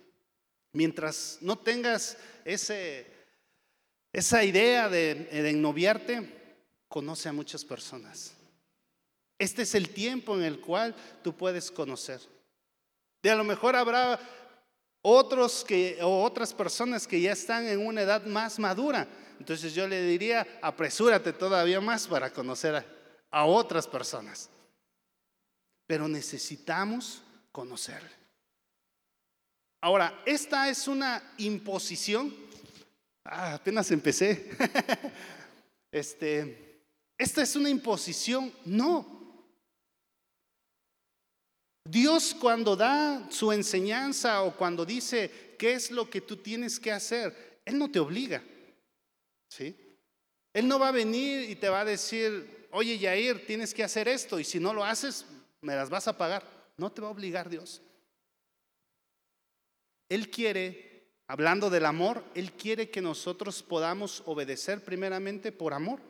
Mientras 0.73 1.39
no 1.41 1.59
tengas 1.59 2.17
ese, 2.45 3.07
esa 4.13 4.45
idea 4.45 4.89
de, 4.89 5.15
de 5.15 5.51
ennoviarte, 5.51 6.57
conoce 6.89 7.29
a 7.29 7.33
muchas 7.33 7.65
personas. 7.65 8.35
Este 9.39 9.63
es 9.63 9.75
el 9.75 9.91
tiempo 9.91 10.37
en 10.37 10.45
el 10.45 10.61
cual 10.61 10.95
tú 11.23 11.37
puedes 11.37 11.71
conocer. 11.71 12.21
De 13.23 13.31
a 13.31 13.37
lo 13.37 13.45
mejor 13.45 13.77
habrá 13.77 14.19
otros 15.03 15.65
que, 15.65 15.99
o 16.01 16.23
otras 16.23 16.55
personas 16.55 17.07
que 17.07 17.21
ya 17.21 17.33
están 17.33 17.67
en 17.67 17.85
una 17.85 18.03
edad 18.03 18.25
más 18.25 18.59
madura 18.59 19.09
entonces 19.43 19.75
yo 19.75 19.89
le 19.89 20.01
diría, 20.03 20.47
apresúrate 20.63 21.33
todavía 21.33 21.81
más 21.81 22.07
para 22.07 22.33
conocer 22.33 22.87
a, 23.29 23.45
otras 23.45 23.89
personas. 23.89 24.49
Pero 25.85 26.07
necesitamos 26.07 27.25
conocerle. 27.51 28.22
Ahora, 29.83 30.23
esta 30.25 30.69
es 30.69 30.87
una 30.87 31.21
imposición. 31.39 32.33
Ah, 33.25 33.55
apenas 33.55 33.91
empecé. 33.91 34.49
este, 35.91 36.81
esta 37.19 37.43
es 37.43 37.57
una 37.57 37.69
imposición. 37.69 38.53
No. 38.65 39.45
Dios 41.85 42.33
cuando 42.41 42.77
da 42.77 43.29
su 43.29 43.51
enseñanza 43.51 44.43
o 44.45 44.57
cuando 44.57 44.87
dice 44.87 45.57
qué 45.59 45.73
es 45.73 45.91
lo 45.91 46.09
que 46.09 46.21
tú 46.21 46.37
tienes 46.37 46.79
que 46.79 46.93
hacer, 46.93 47.61
Él 47.65 47.77
no 47.77 47.91
te 47.91 47.99
obliga. 47.99 48.41
¿Sí? 49.49 49.77
Él 50.55 50.69
no 50.69 50.79
va 50.79 50.89
a 50.89 50.93
venir 50.93 51.51
y 51.51 51.57
te 51.57 51.69
va 51.69 51.81
a 51.81 51.85
decir, 51.85 52.69
oye 52.71 52.99
Yair, 52.99 53.45
tienes 53.47 53.75
que 53.75 53.83
hacer 53.83 54.07
esto 54.07 54.39
y 54.39 54.45
si 54.45 54.61
no 54.61 54.73
lo 54.73 54.85
haces, 54.85 55.27
me 55.61 55.75
las 55.75 55.91
vas 55.91 56.07
a 56.07 56.17
pagar. 56.17 56.45
No 56.77 56.93
te 56.93 57.03
va 57.03 57.09
a 57.09 57.11
obligar 57.11 57.51
Dios. 57.51 57.83
Él 60.13 60.31
quiere, 60.31 61.15
hablando 61.27 61.71
del 61.71 61.87
amor, 61.87 62.23
Él 62.35 62.53
quiere 62.53 62.91
que 62.91 63.01
nosotros 63.01 63.63
podamos 63.63 64.23
obedecer 64.27 64.85
primeramente 64.85 65.53
por 65.53 65.73
amor. 65.73 66.01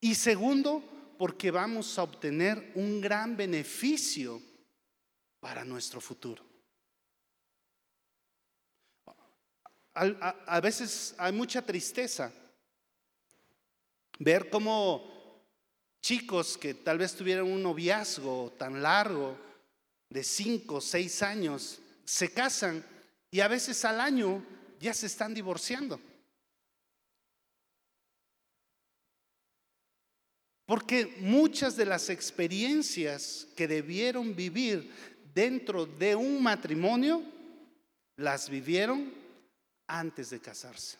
Y 0.00 0.16
segundo, 0.16 0.82
porque 1.18 1.52
vamos 1.52 1.96
a 1.96 2.02
obtener 2.02 2.72
un 2.74 3.00
gran 3.00 3.36
beneficio 3.36 4.42
para 5.38 5.64
nuestro 5.64 6.00
futuro. 6.00 6.44
A, 9.94 10.60
veces 10.60 11.14
hay 11.18 11.30
mucha 11.30 11.62
tristeza 11.62 12.32
ver 14.18 14.50
cómo 14.50 15.44
chicos 16.00 16.58
que 16.58 16.74
tal 16.74 16.98
vez 16.98 17.14
tuvieron 17.14 17.52
un 17.52 17.62
noviazgo 17.62 18.52
tan 18.58 18.82
largo 18.82 19.38
de 20.10 20.24
cinco, 20.24 20.80
seis 20.80 21.22
años, 21.22 21.81
se 22.04 22.32
casan 22.32 22.84
y 23.30 23.40
a 23.40 23.48
veces 23.48 23.84
al 23.84 24.00
año 24.00 24.44
ya 24.80 24.92
se 24.94 25.06
están 25.06 25.34
divorciando. 25.34 26.00
Porque 30.66 31.16
muchas 31.18 31.76
de 31.76 31.84
las 31.84 32.08
experiencias 32.08 33.46
que 33.56 33.68
debieron 33.68 34.34
vivir 34.34 34.90
dentro 35.34 35.86
de 35.86 36.14
un 36.14 36.42
matrimonio, 36.42 37.22
las 38.16 38.48
vivieron 38.48 39.12
antes 39.86 40.30
de 40.30 40.40
casarse. 40.40 40.98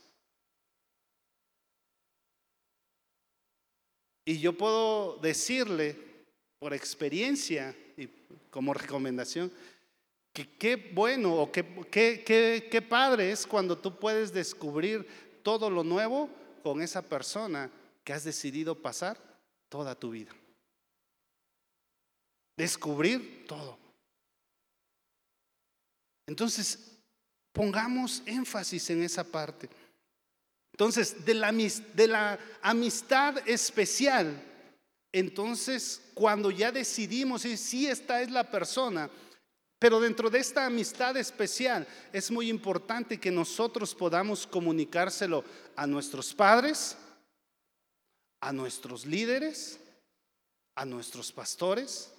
Y 4.25 4.38
yo 4.38 4.57
puedo 4.57 5.17
decirle 5.17 5.97
por 6.59 6.73
experiencia 6.73 7.77
y 7.97 8.09
como 8.51 8.73
recomendación 8.73 9.53
que 10.33 10.57
qué 10.57 10.77
bueno 10.77 11.35
o 11.35 11.53
qué, 11.53 11.64
qué, 11.90 12.68
qué 12.71 12.83
padre 12.83 13.31
es 13.31 13.47
cuando 13.47 13.77
tú 13.77 13.99
puedes 13.99 14.33
descubrir 14.33 15.07
todo 15.42 15.68
lo 15.68 15.85
nuevo 15.85 16.31
con 16.62 16.81
esa 16.81 17.03
persona 17.03 17.71
que 18.05 18.12
has 18.12 18.25
decidido 18.25 18.75
pasar 18.75 19.18
toda 19.68 19.95
tu 19.95 20.11
vida. 20.11 20.33
Descubrir 22.57 23.45
todo. 23.47 23.79
Entonces, 26.27 26.99
pongamos 27.53 28.23
énfasis 28.27 28.90
en 28.90 29.03
esa 29.03 29.25
parte. 29.25 29.68
Entonces, 30.73 31.25
de 31.25 31.35
la, 31.35 31.53
de 31.53 32.07
la 32.09 32.38
amistad 32.62 33.47
especial, 33.47 34.42
entonces 35.12 36.01
cuando 36.14 36.51
ya 36.51 36.73
decidimos, 36.73 37.42
si 37.42 37.57
sí, 37.59 37.87
esta 37.87 38.23
es 38.23 38.31
la 38.31 38.51
persona, 38.51 39.11
pero 39.83 39.99
dentro 39.99 40.31
de 40.31 40.38
esta 40.38 40.64
amistad 40.64 41.16
especial 41.16 41.88
es 42.12 42.31
muy 42.31 42.49
importante 42.49 43.18
que 43.18 43.33
nosotros 43.33 43.97
podamos 43.97 44.47
comunicárselo 44.47 45.42
a 45.75 45.88
nuestros 45.88 46.33
padres, 46.33 46.97
a 48.40 48.53
nuestros 48.53 49.05
líderes, 49.05 49.81
a 50.77 50.85
nuestros 50.85 51.33
pastores, 51.33 52.12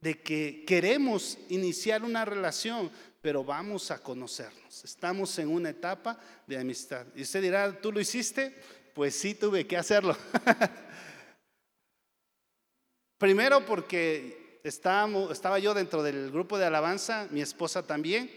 de 0.00 0.20
que 0.20 0.64
queremos 0.66 1.38
iniciar 1.48 2.02
una 2.02 2.24
relación, 2.24 2.90
pero 3.22 3.44
vamos 3.44 3.92
a 3.92 4.02
conocernos. 4.02 4.82
Estamos 4.82 5.38
en 5.38 5.50
una 5.50 5.70
etapa 5.70 6.18
de 6.44 6.58
amistad. 6.58 7.06
Y 7.14 7.22
usted 7.22 7.40
dirá, 7.40 7.80
¿tú 7.80 7.92
lo 7.92 8.00
hiciste? 8.00 8.52
Pues 8.96 9.14
sí, 9.14 9.36
tuve 9.36 9.64
que 9.64 9.76
hacerlo. 9.76 10.16
Primero 13.16 13.64
porque 13.64 14.37
estaba 14.68 15.58
yo 15.58 15.74
dentro 15.74 16.02
del 16.02 16.30
grupo 16.30 16.58
de 16.58 16.66
alabanza, 16.66 17.26
mi 17.30 17.40
esposa 17.40 17.86
también, 17.86 18.30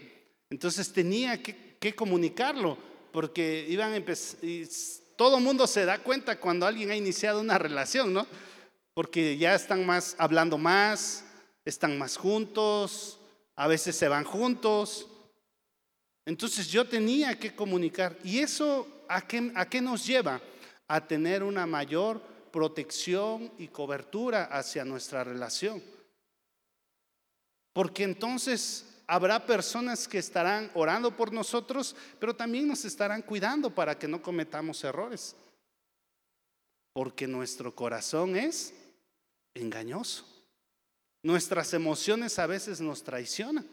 entonces 0.50 0.92
tenía 0.92 1.42
que, 1.42 1.94
comunicarlo, 1.94 2.76
porque 3.10 3.66
iban 3.68 3.92
a 3.92 3.96
empezar, 3.96 4.38
todo 5.16 5.38
el 5.38 5.44
mundo 5.44 5.66
se 5.66 5.84
da 5.84 5.98
cuenta 5.98 6.38
cuando 6.38 6.66
alguien 6.66 6.90
ha 6.90 6.96
iniciado 6.96 7.40
una 7.40 7.58
relación, 7.58 8.12
¿no? 8.12 8.26
Porque 8.94 9.36
ya 9.36 9.54
están 9.54 9.86
más, 9.86 10.14
hablando 10.18 10.58
más, 10.58 11.24
están 11.64 11.98
más 11.98 12.16
juntos, 12.16 13.18
a 13.56 13.66
veces 13.66 13.96
se 13.96 14.08
van 14.08 14.24
juntos. 14.24 15.06
Entonces 16.26 16.68
yo 16.68 16.86
tenía 16.86 17.38
que 17.38 17.54
comunicar. 17.54 18.16
¿Y 18.22 18.38
eso 18.38 18.86
a 19.08 19.26
qué, 19.26 19.50
a 19.54 19.68
qué 19.68 19.80
nos 19.80 20.06
lleva? 20.06 20.40
A 20.88 21.06
tener 21.06 21.42
una 21.42 21.66
mayor 21.66 22.20
protección 22.52 23.50
y 23.58 23.68
cobertura 23.68 24.44
hacia 24.44 24.84
nuestra 24.84 25.24
relación. 25.24 25.82
Porque 27.72 28.04
entonces 28.04 28.86
habrá 29.06 29.46
personas 29.46 30.06
que 30.06 30.18
estarán 30.18 30.70
orando 30.74 31.16
por 31.16 31.32
nosotros, 31.32 31.96
pero 32.18 32.34
también 32.34 32.68
nos 32.68 32.84
estarán 32.84 33.22
cuidando 33.22 33.74
para 33.74 33.98
que 33.98 34.08
no 34.08 34.22
cometamos 34.22 34.82
errores. 34.84 35.36
Porque 36.92 37.26
nuestro 37.26 37.74
corazón 37.74 38.36
es 38.36 38.74
engañoso. 39.54 40.26
Nuestras 41.22 41.72
emociones 41.72 42.38
a 42.38 42.46
veces 42.46 42.80
nos 42.80 43.02
traicionan. 43.02 43.66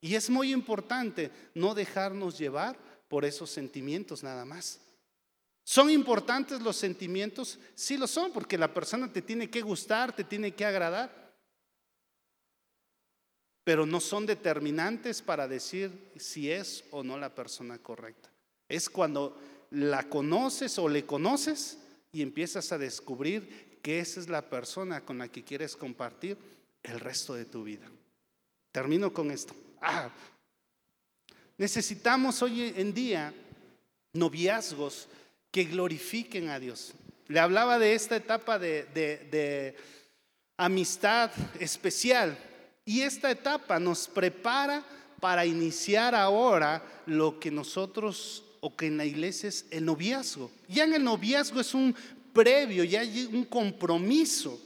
Y 0.00 0.14
es 0.14 0.28
muy 0.28 0.52
importante 0.52 1.30
no 1.54 1.74
dejarnos 1.74 2.38
llevar 2.38 2.76
por 3.08 3.24
esos 3.24 3.50
sentimientos 3.50 4.22
nada 4.22 4.44
más. 4.44 4.80
¿Son 5.64 5.90
importantes 5.90 6.60
los 6.60 6.76
sentimientos? 6.76 7.58
Sí 7.74 7.96
lo 7.96 8.06
son, 8.06 8.32
porque 8.32 8.58
la 8.58 8.72
persona 8.72 9.12
te 9.12 9.22
tiene 9.22 9.50
que 9.50 9.62
gustar, 9.62 10.14
te 10.14 10.22
tiene 10.22 10.54
que 10.54 10.64
agradar. 10.64 11.25
Pero 13.66 13.84
no 13.84 13.98
son 13.98 14.26
determinantes 14.26 15.22
para 15.22 15.48
decir 15.48 15.90
si 16.16 16.52
es 16.52 16.84
o 16.92 17.02
no 17.02 17.18
la 17.18 17.34
persona 17.34 17.78
correcta. 17.78 18.30
Es 18.68 18.88
cuando 18.88 19.36
la 19.72 20.08
conoces 20.08 20.78
o 20.78 20.88
le 20.88 21.04
conoces 21.04 21.78
y 22.12 22.22
empiezas 22.22 22.70
a 22.70 22.78
descubrir 22.78 23.80
que 23.82 23.98
esa 23.98 24.20
es 24.20 24.28
la 24.28 24.48
persona 24.48 25.04
con 25.04 25.18
la 25.18 25.26
que 25.26 25.42
quieres 25.42 25.74
compartir 25.74 26.38
el 26.84 27.00
resto 27.00 27.34
de 27.34 27.44
tu 27.44 27.64
vida. 27.64 27.90
Termino 28.70 29.12
con 29.12 29.32
esto. 29.32 29.52
Ah, 29.82 30.10
necesitamos 31.58 32.40
hoy 32.42 32.72
en 32.76 32.94
día 32.94 33.34
noviazgos 34.12 35.08
que 35.50 35.64
glorifiquen 35.64 36.50
a 36.50 36.60
Dios. 36.60 36.94
Le 37.26 37.40
hablaba 37.40 37.80
de 37.80 37.94
esta 37.94 38.14
etapa 38.14 38.60
de, 38.60 39.74
amistad 40.56 41.32
especial 41.58 42.38
y 42.86 43.02
esta 43.02 43.30
etapa 43.30 43.78
nos 43.78 44.06
prepara 44.06 44.82
para 45.20 45.44
iniciar 45.44 46.14
ahora 46.14 46.82
lo 47.06 47.38
que 47.38 47.50
nosotros 47.50 48.44
o 48.60 48.74
que 48.74 48.86
en 48.86 48.96
la 48.96 49.04
iglesia 49.04 49.48
es 49.48 49.66
el 49.70 49.84
noviazgo. 49.84 50.50
Ya 50.68 50.84
en 50.84 50.94
el 50.94 51.04
noviazgo 51.04 51.60
es 51.60 51.74
un 51.74 51.94
previo, 52.32 52.84
ya 52.84 53.00
hay 53.00 53.28
un 53.32 53.44
compromiso 53.44 54.60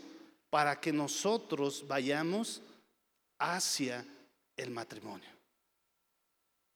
para 0.51 0.79
que 0.79 0.93
nosotros 0.93 1.85
vayamos 1.89 2.61
hacia 3.39 4.05
el 4.57 4.71
matrimonio. 4.71 5.29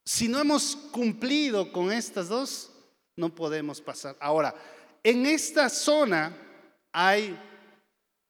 Si 0.07 0.28
no 0.28 0.40
hemos 0.40 0.76
cumplido 0.76 1.70
con 1.72 1.92
estas 1.92 2.28
dos, 2.28 2.70
no 3.16 3.35
podemos 3.35 3.80
pasar. 3.80 4.16
Ahora, 4.20 4.54
en 5.02 5.26
esta 5.26 5.68
zona 5.68 6.35
hay 6.92 7.38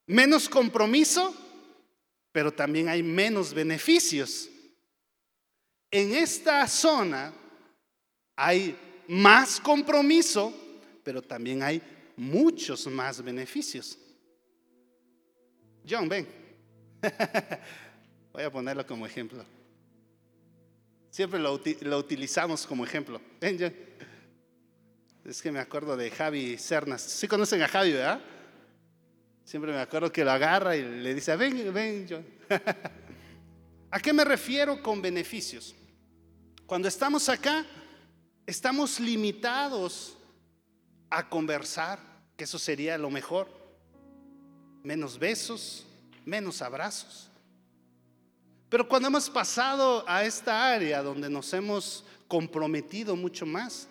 menos 0.07 0.49
compromiso, 0.49 1.35
pero 2.35 2.53
también 2.53 2.89
hay 2.89 3.01
menos 3.01 3.55
beneficios. 3.55 4.51
En 5.89 6.13
esta 6.17 6.67
zona 6.67 7.33
hay 8.35 8.77
más 9.07 9.61
compromiso, 9.61 10.53
pero 11.05 11.23
también 11.23 11.63
hay 11.63 11.81
muchos 12.17 12.89
más 12.89 13.23
beneficios. 13.23 13.97
John, 15.89 16.09
ven. 16.09 16.27
Voy 18.33 18.43
a 18.43 18.51
ponerlo 18.51 18.85
como 18.85 19.07
ejemplo. 19.07 19.45
Siempre 21.13 21.39
lo, 21.39 21.53
utilizamos 21.97 22.67
como 22.67 22.85
ejemplo. 22.85 23.21
Ven, 23.41 23.59
John. 23.61 23.73
Es 25.25 25.41
que 25.41 25.53
me 25.53 25.61
acuerdo 25.61 25.97
de 25.97 26.11
Javi 26.11 26.59
Cernas. 26.59 27.01
¿Sí 27.01 27.29
conocen 27.29 27.63
a 27.63 27.69
Javi, 27.69 27.93
verdad? 27.93 28.21
Siempre 29.55 29.73
me 29.73 29.79
acuerdo 29.79 30.11
que 30.11 30.25
lo 30.25 30.33
agarra 30.33 30.77
y 30.77 30.83
le 30.83 31.15
dice, 31.15 31.37
ven, 31.37 31.73
ven, 31.73 32.09
John. 32.11 32.27
¿A 33.93 34.01
qué 34.01 34.13
me 34.13 34.25
refiero 34.25 34.83
con 34.83 35.01
beneficios? 35.01 35.77
Cuando 36.67 36.89
estamos 36.89 37.29
acá, 37.29 37.65
estamos 38.45 38.99
limitados 38.99 40.19
a 41.09 41.29
conversar, 41.29 42.01
que 42.37 42.43
eso 42.43 42.59
sería 42.59 42.99
lo 42.99 43.11
mejor. 43.11 43.47
Menos 44.83 45.21
besos, 45.21 45.87
menos 46.25 46.61
abrazos. 46.61 47.31
Pero 48.69 48.89
cuando 48.89 49.07
hemos 49.07 49.31
pasado 49.31 50.05
a 50.09 50.25
esta 50.25 50.75
área 50.75 51.01
donde 51.01 51.31
nos 51.31 51.55
hemos 51.55 52.05
comprometido 52.27 53.15
mucho 53.15 53.47
más, 53.47 53.87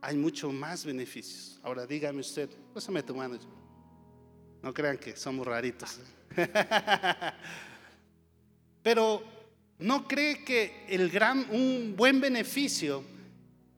hay 0.00 0.16
mucho 0.16 0.52
más 0.52 0.84
beneficios. 0.84 1.58
Ahora 1.64 1.88
dígame 1.88 2.20
usted, 2.20 2.48
pásame 2.72 3.02
tu 3.02 3.16
mano. 3.16 3.65
No 4.66 4.74
crean 4.74 4.98
que 4.98 5.14
somos 5.14 5.46
raritos. 5.46 6.00
Pero 8.82 9.22
no 9.78 10.08
cree 10.08 10.42
que 10.42 10.84
el 10.88 11.08
gran, 11.08 11.46
un 11.52 11.94
buen 11.96 12.20
beneficio 12.20 13.04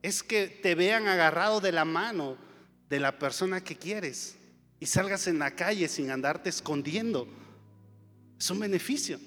es 0.01 0.23
que 0.23 0.47
te 0.49 0.75
vean 0.75 1.07
agarrado 1.07 1.61
de 1.61 1.73
la 1.73 1.85
mano 1.85 2.39
de 2.89 3.01
la 3.01 3.19
persona 3.19 3.63
que 3.63 3.77
quieres 3.77 4.39
y 4.81 4.87
salgas 4.87 5.27
en 5.27 5.39
la 5.39 5.51
calle 5.51 5.89
sin 5.89 6.11
andarte 6.11 6.49
escondiendo. 6.49 7.29
Es 8.39 8.51
un 8.51 8.61
beneficio. 8.61 9.21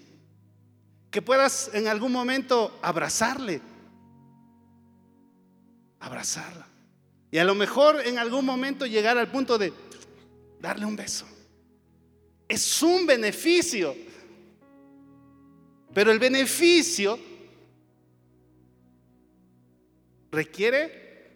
Que 1.12 1.22
puedas 1.22 1.70
en 1.76 1.88
algún 1.88 2.12
momento 2.12 2.80
abrazarle. 2.82 3.62
Abrazarla. 6.00 6.66
Y 7.30 7.38
a 7.38 7.44
lo 7.44 7.54
mejor 7.54 8.02
en 8.04 8.18
algún 8.18 8.46
momento 8.46 8.88
llegar 8.88 9.20
al 9.20 9.30
punto 9.30 9.60
de 9.60 9.72
darle 10.60 10.88
un 10.88 10.96
beso. 10.96 11.28
Es 12.52 12.84
un 12.84 13.06
beneficio. 13.06 13.96
Pero 15.94 16.12
el 16.12 16.20
beneficio 16.20 17.18
requiere 20.30 21.32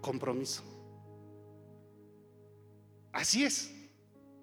compromiso. 0.00 0.62
Así 3.12 3.42
es. 3.42 3.72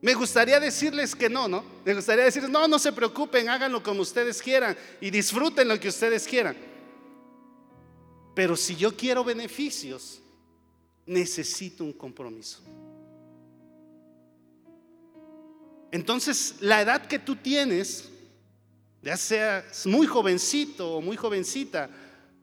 Me 0.01 0.13
gustaría 0.13 0.59
decirles 0.59 1.15
que 1.15 1.29
no, 1.29 1.47
¿no? 1.47 1.63
Me 1.85 1.93
gustaría 1.93 2.25
decirles, 2.25 2.51
no, 2.51 2.67
no 2.67 2.79
se 2.79 2.91
preocupen, 2.91 3.47
háganlo 3.47 3.81
como 3.81 4.01
ustedes 4.01 4.41
quieran 4.41 4.75
y 4.99 5.09
disfruten 5.09 5.69
lo 5.69 5.79
que 5.79 5.87
ustedes 5.87 6.27
quieran. 6.27 6.57
Pero 8.35 8.57
si 8.57 8.75
yo 8.75 8.93
quiero 8.97 9.23
beneficios, 9.23 10.21
necesito 11.05 11.85
un 11.85 11.93
compromiso. 11.93 12.61
Entonces, 15.93 16.55
la 16.59 16.81
edad 16.81 17.05
que 17.05 17.19
tú 17.19 17.35
tienes, 17.35 18.09
ya 19.03 19.15
seas 19.15 19.85
muy 19.85 20.07
jovencito 20.07 20.95
o 20.95 21.01
muy 21.01 21.15
jovencita, 21.15 21.87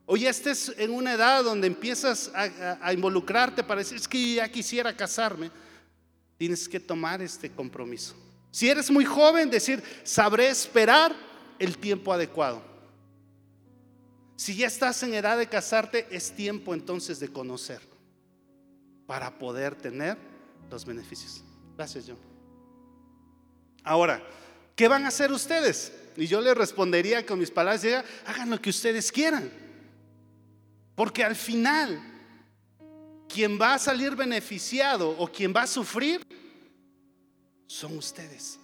o 0.07 0.17
ya 0.17 0.31
estés 0.31 0.73
en 0.79 0.93
una 0.93 1.15
edad 1.15 1.43
donde 1.43 1.67
empiezas 1.67 2.31
a, 2.33 2.93
involucrarte 2.93 3.65
para 3.65 3.81
decir, 3.81 3.97
es 3.97 4.07
que 4.07 4.35
ya 4.35 4.49
quisiera 4.49 4.97
casarme, 4.97 5.51
tienes 6.37 6.69
que 6.69 6.79
tomar 6.79 7.23
este 7.23 7.51
compromiso. 7.51 8.15
Si 8.53 8.69
eres 8.69 8.89
muy 8.89 9.05
joven, 9.05 9.51
decir, 9.51 9.83
sabré 10.05 10.49
esperar 10.49 11.13
el 11.59 11.77
tiempo 11.77 12.13
adecuado. 12.13 12.63
Si 14.37 14.55
ya 14.55 14.69
estás 14.69 15.03
en 15.03 15.13
edad 15.13 15.37
de 15.37 15.49
casarte, 15.49 16.07
es 16.13 16.31
tiempo 16.37 16.73
entonces 16.73 17.19
de 17.19 17.27
conocer 17.27 17.81
para 19.09 19.37
poder 19.41 19.75
tener 19.75 20.17
los 20.71 20.85
beneficios. 20.85 21.43
Gracias, 21.77 22.05
John. 22.07 22.30
Ahora, 23.85 24.23
¿qué 24.77 24.89
van 24.89 25.05
a 25.05 25.09
hacer 25.09 25.33
ustedes? 25.33 25.93
Y 26.17 26.27
yo 26.27 26.41
les 26.41 26.57
respondería 26.57 27.25
con 27.25 27.39
mis 27.39 27.51
palabras, 27.51 28.05
hagan 28.27 28.51
lo 28.51 28.61
que 28.61 28.71
ustedes 28.71 29.11
quieran. 29.11 29.51
Porque 30.95 31.25
al 31.25 31.37
final, 31.37 32.01
quien 33.29 33.59
va 33.61 33.75
a 33.75 33.79
salir 33.79 34.15
beneficiado 34.17 35.17
o 35.19 35.29
quien 35.29 35.55
va 35.55 35.63
a 35.63 35.67
sufrir, 35.67 36.21
son 37.67 37.97
ustedes. 37.97 38.59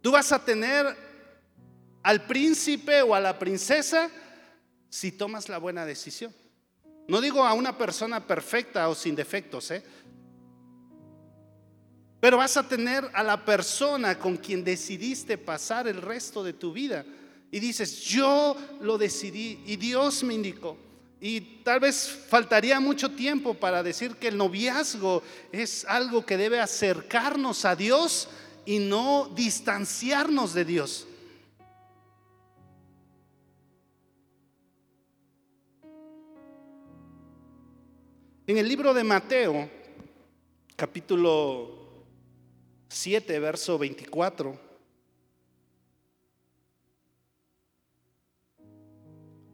Tú 0.00 0.12
vas 0.12 0.30
a 0.30 0.44
tener 0.44 0.96
al 2.02 2.26
príncipe 2.26 3.02
o 3.02 3.14
a 3.14 3.20
la 3.20 3.38
princesa 3.38 4.10
si 4.88 5.12
tomas 5.12 5.48
la 5.48 5.58
buena 5.58 5.84
decisión. 5.84 6.32
No 7.08 7.20
digo 7.20 7.44
a 7.44 7.54
una 7.54 7.76
persona 7.76 8.26
perfecta 8.26 8.88
o 8.88 8.94
sin 8.94 9.16
defectos, 9.16 9.70
¿eh? 9.70 9.82
Pero 12.20 12.38
vas 12.38 12.56
a 12.56 12.66
tener 12.66 13.08
a 13.14 13.22
la 13.22 13.44
persona 13.44 14.18
con 14.18 14.36
quien 14.36 14.64
decidiste 14.64 15.38
pasar 15.38 15.86
el 15.86 16.02
resto 16.02 16.42
de 16.42 16.52
tu 16.52 16.72
vida. 16.72 17.04
Y 17.50 17.60
dices, 17.60 18.02
yo 18.02 18.56
lo 18.80 18.98
decidí 18.98 19.60
y 19.66 19.76
Dios 19.76 20.24
me 20.24 20.34
indicó. 20.34 20.76
Y 21.20 21.40
tal 21.40 21.80
vez 21.80 22.08
faltaría 22.28 22.78
mucho 22.80 23.10
tiempo 23.10 23.54
para 23.54 23.82
decir 23.82 24.16
que 24.16 24.28
el 24.28 24.36
noviazgo 24.36 25.22
es 25.52 25.84
algo 25.84 26.24
que 26.26 26.36
debe 26.36 26.60
acercarnos 26.60 27.64
a 27.64 27.74
Dios 27.74 28.28
y 28.66 28.78
no 28.78 29.30
distanciarnos 29.34 30.54
de 30.54 30.64
Dios. 30.64 31.06
En 38.46 38.56
el 38.56 38.68
libro 38.68 38.94
de 38.94 39.04
Mateo, 39.04 39.70
capítulo 40.76 41.77
7, 42.88 43.38
verso 43.38 43.78
24. 43.78 44.58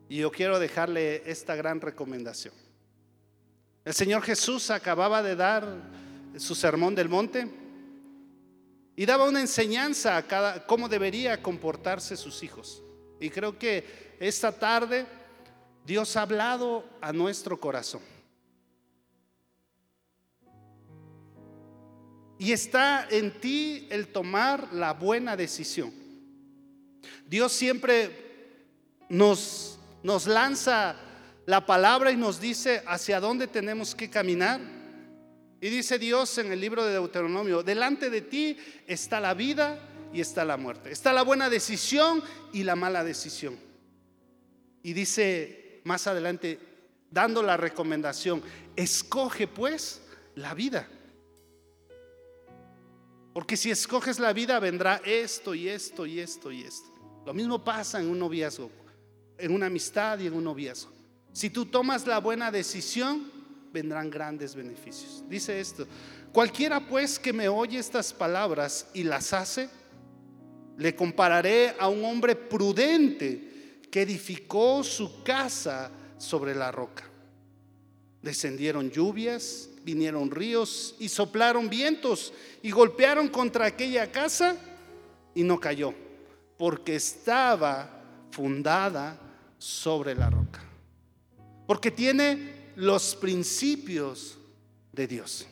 Y 0.08 0.18
yo 0.18 0.30
quiero 0.30 0.58
dejarle 0.58 1.28
esta 1.30 1.54
gran 1.56 1.80
recomendación. 1.80 2.54
El 3.84 3.92
Señor 3.92 4.22
Jesús 4.22 4.70
acababa 4.70 5.22
de 5.22 5.36
dar 5.36 5.66
su 6.36 6.54
sermón 6.54 6.94
del 6.94 7.08
monte 7.08 7.50
y 8.96 9.06
daba 9.06 9.24
una 9.24 9.40
enseñanza 9.40 10.16
a 10.16 10.22
cada 10.22 10.66
cómo 10.66 10.88
debería 10.88 11.42
comportarse 11.42 12.16
sus 12.16 12.42
hijos. 12.42 12.82
Y 13.20 13.30
creo 13.30 13.58
que 13.58 14.16
esta 14.20 14.52
tarde 14.52 15.06
Dios 15.84 16.16
ha 16.16 16.22
hablado 16.22 16.84
a 17.00 17.12
nuestro 17.12 17.58
corazón. 17.58 18.13
Y 22.44 22.52
está 22.52 23.08
en 23.10 23.40
ti 23.40 23.86
el 23.88 24.08
tomar 24.08 24.74
la 24.74 24.92
buena 24.92 25.34
decisión. 25.34 25.90
Dios 27.26 27.54
siempre 27.54 28.10
nos, 29.08 29.78
nos 30.02 30.26
lanza 30.26 30.94
la 31.46 31.64
palabra 31.64 32.12
y 32.12 32.18
nos 32.18 32.38
dice 32.38 32.82
hacia 32.86 33.18
dónde 33.18 33.46
tenemos 33.46 33.94
que 33.94 34.10
caminar. 34.10 34.60
Y 35.58 35.70
dice 35.70 35.98
Dios 35.98 36.36
en 36.36 36.52
el 36.52 36.60
libro 36.60 36.84
de 36.84 36.92
Deuteronomio, 36.92 37.62
delante 37.62 38.10
de 38.10 38.20
ti 38.20 38.58
está 38.86 39.20
la 39.20 39.32
vida 39.32 39.78
y 40.12 40.20
está 40.20 40.44
la 40.44 40.58
muerte. 40.58 40.92
Está 40.92 41.14
la 41.14 41.22
buena 41.22 41.48
decisión 41.48 42.22
y 42.52 42.62
la 42.62 42.76
mala 42.76 43.04
decisión. 43.04 43.58
Y 44.82 44.92
dice 44.92 45.80
más 45.84 46.06
adelante, 46.06 46.58
dando 47.10 47.42
la 47.42 47.56
recomendación, 47.56 48.42
escoge 48.76 49.48
pues 49.48 50.02
la 50.34 50.52
vida 50.52 50.86
porque 53.34 53.56
si 53.56 53.70
escoges 53.72 54.20
la 54.20 54.32
vida 54.32 54.60
vendrá 54.60 55.02
esto 55.04 55.56
y 55.56 55.68
esto 55.68 56.06
y 56.06 56.20
esto 56.20 56.52
y 56.52 56.62
esto. 56.62 56.88
Lo 57.26 57.34
mismo 57.34 57.62
pasa 57.62 58.00
en 58.00 58.08
un 58.08 58.20
noviazgo, 58.20 58.70
en 59.36 59.52
una 59.52 59.66
amistad 59.66 60.20
y 60.20 60.28
en 60.28 60.34
un 60.34 60.44
noviazgo. 60.44 60.92
Si 61.32 61.50
tú 61.50 61.66
tomas 61.66 62.06
la 62.06 62.18
buena 62.20 62.52
decisión, 62.52 63.28
vendrán 63.72 64.08
grandes 64.08 64.54
beneficios. 64.54 65.24
Dice 65.28 65.58
esto, 65.58 65.84
cualquiera 66.32 66.86
pues 66.86 67.18
que 67.18 67.32
me 67.32 67.48
oye 67.48 67.76
estas 67.80 68.12
palabras 68.12 68.86
y 68.94 69.02
las 69.02 69.32
hace, 69.32 69.68
le 70.78 70.94
compararé 70.94 71.74
a 71.80 71.88
un 71.88 72.04
hombre 72.04 72.36
prudente 72.36 73.80
que 73.90 74.02
edificó 74.02 74.84
su 74.84 75.24
casa 75.24 75.90
sobre 76.18 76.54
la 76.54 76.70
roca. 76.70 77.02
Descendieron 78.22 78.92
lluvias 78.92 79.70
vinieron 79.84 80.30
ríos 80.30 80.94
y 80.98 81.08
soplaron 81.08 81.68
vientos 81.68 82.32
y 82.62 82.70
golpearon 82.70 83.28
contra 83.28 83.66
aquella 83.66 84.10
casa 84.10 84.56
y 85.34 85.42
no 85.42 85.60
cayó, 85.60 85.92
porque 86.56 86.96
estaba 86.96 88.02
fundada 88.30 89.18
sobre 89.58 90.14
la 90.14 90.30
roca. 90.30 90.62
Porque 91.66 91.90
tiene 91.90 92.72
los 92.76 93.14
principios 93.14 94.38
de 94.92 95.06
Dios. 95.06 95.46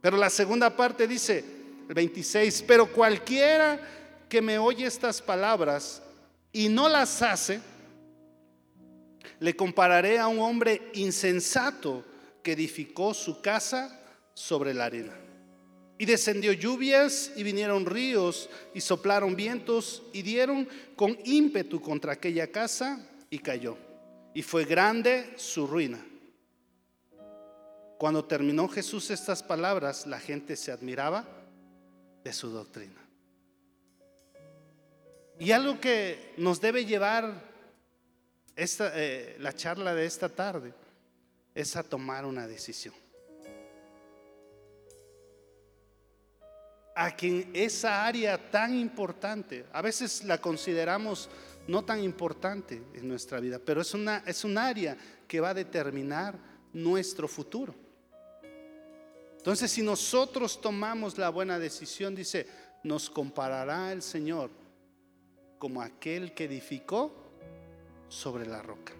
Pero 0.00 0.16
la 0.16 0.30
segunda 0.30 0.74
parte 0.74 1.06
dice, 1.06 1.44
el 1.88 1.94
26, 1.94 2.64
pero 2.66 2.90
cualquiera 2.92 3.80
que 4.28 4.40
me 4.40 4.58
oye 4.58 4.86
estas 4.86 5.20
palabras 5.20 6.02
y 6.52 6.68
no 6.68 6.88
las 6.88 7.22
hace, 7.22 7.60
le 9.38 9.54
compararé 9.54 10.18
a 10.18 10.26
un 10.26 10.40
hombre 10.40 10.90
insensato 10.94 12.04
que 12.42 12.52
edificó 12.52 13.14
su 13.14 13.40
casa 13.40 14.00
sobre 14.34 14.74
la 14.74 14.86
arena. 14.86 15.14
Y 15.98 16.04
descendió 16.04 16.52
lluvias 16.52 17.32
y 17.36 17.42
vinieron 17.42 17.86
ríos 17.86 18.50
y 18.74 18.80
soplaron 18.80 19.36
vientos 19.36 20.02
y 20.12 20.22
dieron 20.22 20.68
con 20.96 21.16
ímpetu 21.24 21.80
contra 21.80 22.14
aquella 22.14 22.50
casa 22.50 23.06
y 23.30 23.38
cayó. 23.38 23.76
Y 24.34 24.42
fue 24.42 24.64
grande 24.64 25.32
su 25.36 25.66
ruina. 25.66 26.04
Cuando 27.98 28.24
terminó 28.24 28.66
Jesús 28.66 29.10
estas 29.10 29.44
palabras, 29.44 30.06
la 30.06 30.18
gente 30.18 30.56
se 30.56 30.72
admiraba 30.72 31.24
de 32.24 32.32
su 32.32 32.50
doctrina. 32.50 33.00
Y 35.38 35.52
algo 35.52 35.80
que 35.80 36.34
nos 36.36 36.60
debe 36.60 36.84
llevar 36.84 37.52
esta, 38.56 38.92
eh, 38.94 39.36
la 39.38 39.54
charla 39.54 39.94
de 39.94 40.06
esta 40.06 40.28
tarde 40.28 40.74
es 41.54 41.76
a 41.76 41.82
tomar 41.82 42.24
una 42.24 42.46
decisión. 42.46 42.94
A 46.94 47.16
quien 47.16 47.50
esa 47.54 48.04
área 48.06 48.50
tan 48.50 48.78
importante, 48.78 49.64
a 49.72 49.80
veces 49.80 50.24
la 50.24 50.38
consideramos 50.38 51.30
no 51.66 51.84
tan 51.84 52.02
importante 52.02 52.82
en 52.94 53.08
nuestra 53.08 53.40
vida, 53.40 53.58
pero 53.58 53.80
es, 53.80 53.94
una, 53.94 54.22
es 54.26 54.44
un 54.44 54.58
área 54.58 54.96
que 55.26 55.40
va 55.40 55.50
a 55.50 55.54
determinar 55.54 56.38
nuestro 56.72 57.28
futuro. 57.28 57.74
Entonces, 59.38 59.70
si 59.70 59.82
nosotros 59.82 60.60
tomamos 60.60 61.18
la 61.18 61.28
buena 61.30 61.58
decisión, 61.58 62.14
dice, 62.14 62.46
nos 62.84 63.10
comparará 63.10 63.92
el 63.92 64.02
Señor 64.02 64.50
como 65.58 65.82
aquel 65.82 66.34
que 66.34 66.44
edificó 66.44 67.32
sobre 68.08 68.46
la 68.46 68.62
roca. 68.62 68.92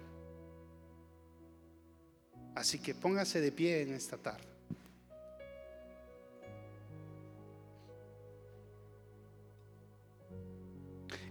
Así 2.55 2.79
que 2.79 2.93
póngase 2.93 3.41
de 3.41 3.51
pie 3.51 3.81
en 3.81 3.93
esta 3.93 4.17
tarde. 4.17 4.53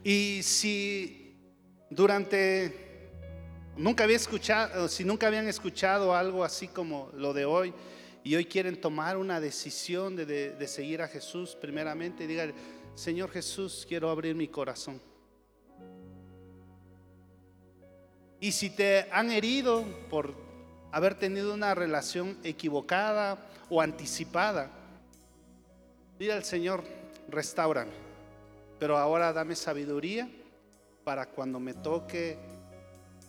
Y 0.04 0.42
si 0.42 1.36
durante, 1.88 3.10
nunca 3.76 4.02
había 4.04 4.16
escuchado, 4.16 4.88
si 4.88 5.04
nunca 5.04 5.28
habían 5.28 5.46
escuchado 5.46 6.14
algo 6.14 6.42
así 6.42 6.66
como 6.66 7.10
lo 7.14 7.32
de 7.32 7.44
hoy, 7.44 7.72
y 8.24 8.36
hoy 8.36 8.44
quieren 8.44 8.80
tomar 8.80 9.16
una 9.16 9.40
decisión 9.40 10.16
de, 10.16 10.66
seguir 10.68 11.02
a 11.02 11.08
Jesús, 11.08 11.56
primeramente 11.60 12.26
digan, 12.26 12.52
Señor 12.94 13.30
Jesús, 13.30 13.84
quiero 13.88 14.10
abrir 14.10 14.34
mi 14.34 14.48
corazón. 14.48 15.00
Y 18.40 18.52
si 18.52 18.70
te 18.70 19.08
han 19.10 19.30
herido 19.30 19.84
por 20.10 20.34
haber 20.92 21.14
tenido 21.14 21.54
una 21.54 21.74
relación 21.74 22.36
equivocada 22.44 23.38
o 23.70 23.80
anticipada, 23.80 24.68
dile 26.18 26.34
al 26.34 26.44
Señor, 26.44 26.84
restaurame, 27.28 27.90
pero 28.78 28.98
ahora 28.98 29.32
dame 29.32 29.56
sabiduría 29.56 30.28
para 31.02 31.26
cuando 31.26 31.58
me 31.58 31.74
toque 31.74 32.38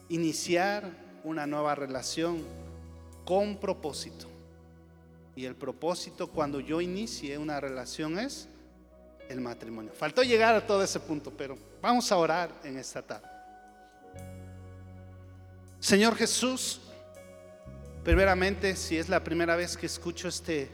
iniciar 0.09 0.84
una 1.24 1.47
nueva 1.47 1.74
relación 1.74 2.43
con 3.26 3.57
propósito. 3.57 4.28
Y 5.36 5.45
el 5.45 5.55
propósito 5.55 6.28
cuando 6.28 6.59
yo 6.59 6.82
inicie 6.82 7.38
una 7.38 7.59
relación 7.59 8.20
es 8.20 8.47
el 9.30 9.39
matrimonio. 9.41 9.91
Faltó 9.93 10.22
llegar 10.22 10.53
a 10.53 10.68
todo 10.68 10.84
ese 10.84 10.99
punto, 10.99 11.32
pero 11.32 11.57
vamos 11.82 12.11
a 12.11 12.18
orar 12.18 12.51
en 12.64 12.78
esta 12.78 13.01
tarde. 13.01 13.28
Señor 15.80 16.16
Jesús, 16.16 16.80
primeramente, 18.04 18.76
si 18.76 18.97
es 18.97 19.10
la 19.10 19.24
primera 19.24 19.56
vez 19.56 19.78
que 19.78 19.86
escucho 19.86 20.28
este, 20.28 20.70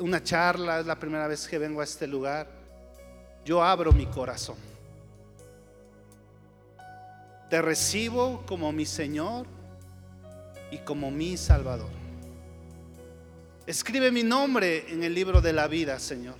una 0.00 0.22
charla, 0.22 0.80
es 0.80 0.86
la 0.86 0.98
primera 0.98 1.26
vez 1.26 1.46
que 1.46 1.58
vengo 1.58 1.80
a 1.80 1.84
este 1.84 2.06
lugar, 2.06 2.48
yo 3.44 3.62
abro 3.62 3.92
mi 3.92 4.06
corazón. 4.06 4.56
Te 7.48 7.62
recibo 7.62 8.44
como 8.46 8.72
mi 8.72 8.84
Señor 8.84 9.46
y 10.70 10.78
como 10.78 11.10
mi 11.10 11.36
Salvador. 11.36 11.90
Escribe 13.66 14.10
mi 14.10 14.22
nombre 14.22 14.86
en 14.92 15.02
el 15.04 15.14
libro 15.14 15.40
de 15.40 15.52
la 15.52 15.66
vida, 15.66 15.98
Señor. 15.98 16.36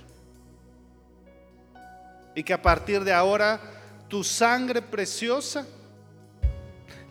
Y 2.35 2.43
que 2.43 2.53
a 2.53 2.61
partir 2.61 3.03
de 3.03 3.13
ahora 3.13 3.59
tu 4.07 4.23
sangre 4.23 4.81
preciosa 4.81 5.65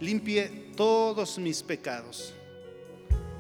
limpie 0.00 0.72
todos 0.76 1.38
mis 1.38 1.62
pecados. 1.62 2.34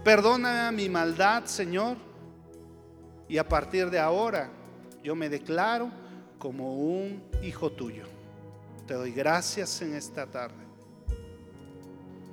Perdona 0.04 0.70
mi 0.72 0.88
maldad, 0.88 1.44
Señor. 1.44 1.96
Y 3.28 3.36
a 3.36 3.46
partir 3.46 3.90
de 3.90 3.98
ahora 3.98 4.50
yo 5.02 5.14
me 5.14 5.28
declaro 5.28 5.90
como 6.38 6.74
un 6.74 7.22
hijo 7.42 7.70
tuyo. 7.70 8.06
Te 8.86 8.94
doy 8.94 9.12
gracias 9.12 9.82
en 9.82 9.94
esta 9.94 10.26
tarde. 10.26 10.64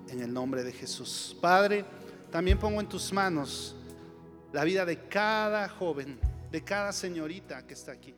En 0.08 0.22
el 0.22 0.34
nombre 0.34 0.64
de 0.64 0.72
Jesús. 0.72 1.36
Padre, 1.42 1.84
también 2.32 2.58
pongo 2.60 2.80
en 2.80 2.88
tus 2.88 3.12
manos 3.12 3.76
la 4.54 4.64
vida 4.64 4.86
de 4.86 5.08
cada 5.08 5.68
joven, 5.68 6.18
de 6.52 6.64
cada 6.64 6.94
señorita 6.94 7.66
que 7.68 7.74
está 7.74 7.92
aquí. 7.92 8.16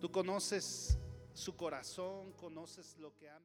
Tú 0.00 0.10
conoces 0.10 0.98
su 1.32 1.56
corazón, 1.56 2.32
conoces 2.32 2.96
lo 2.98 3.16
que 3.16 3.30
han 3.30 3.42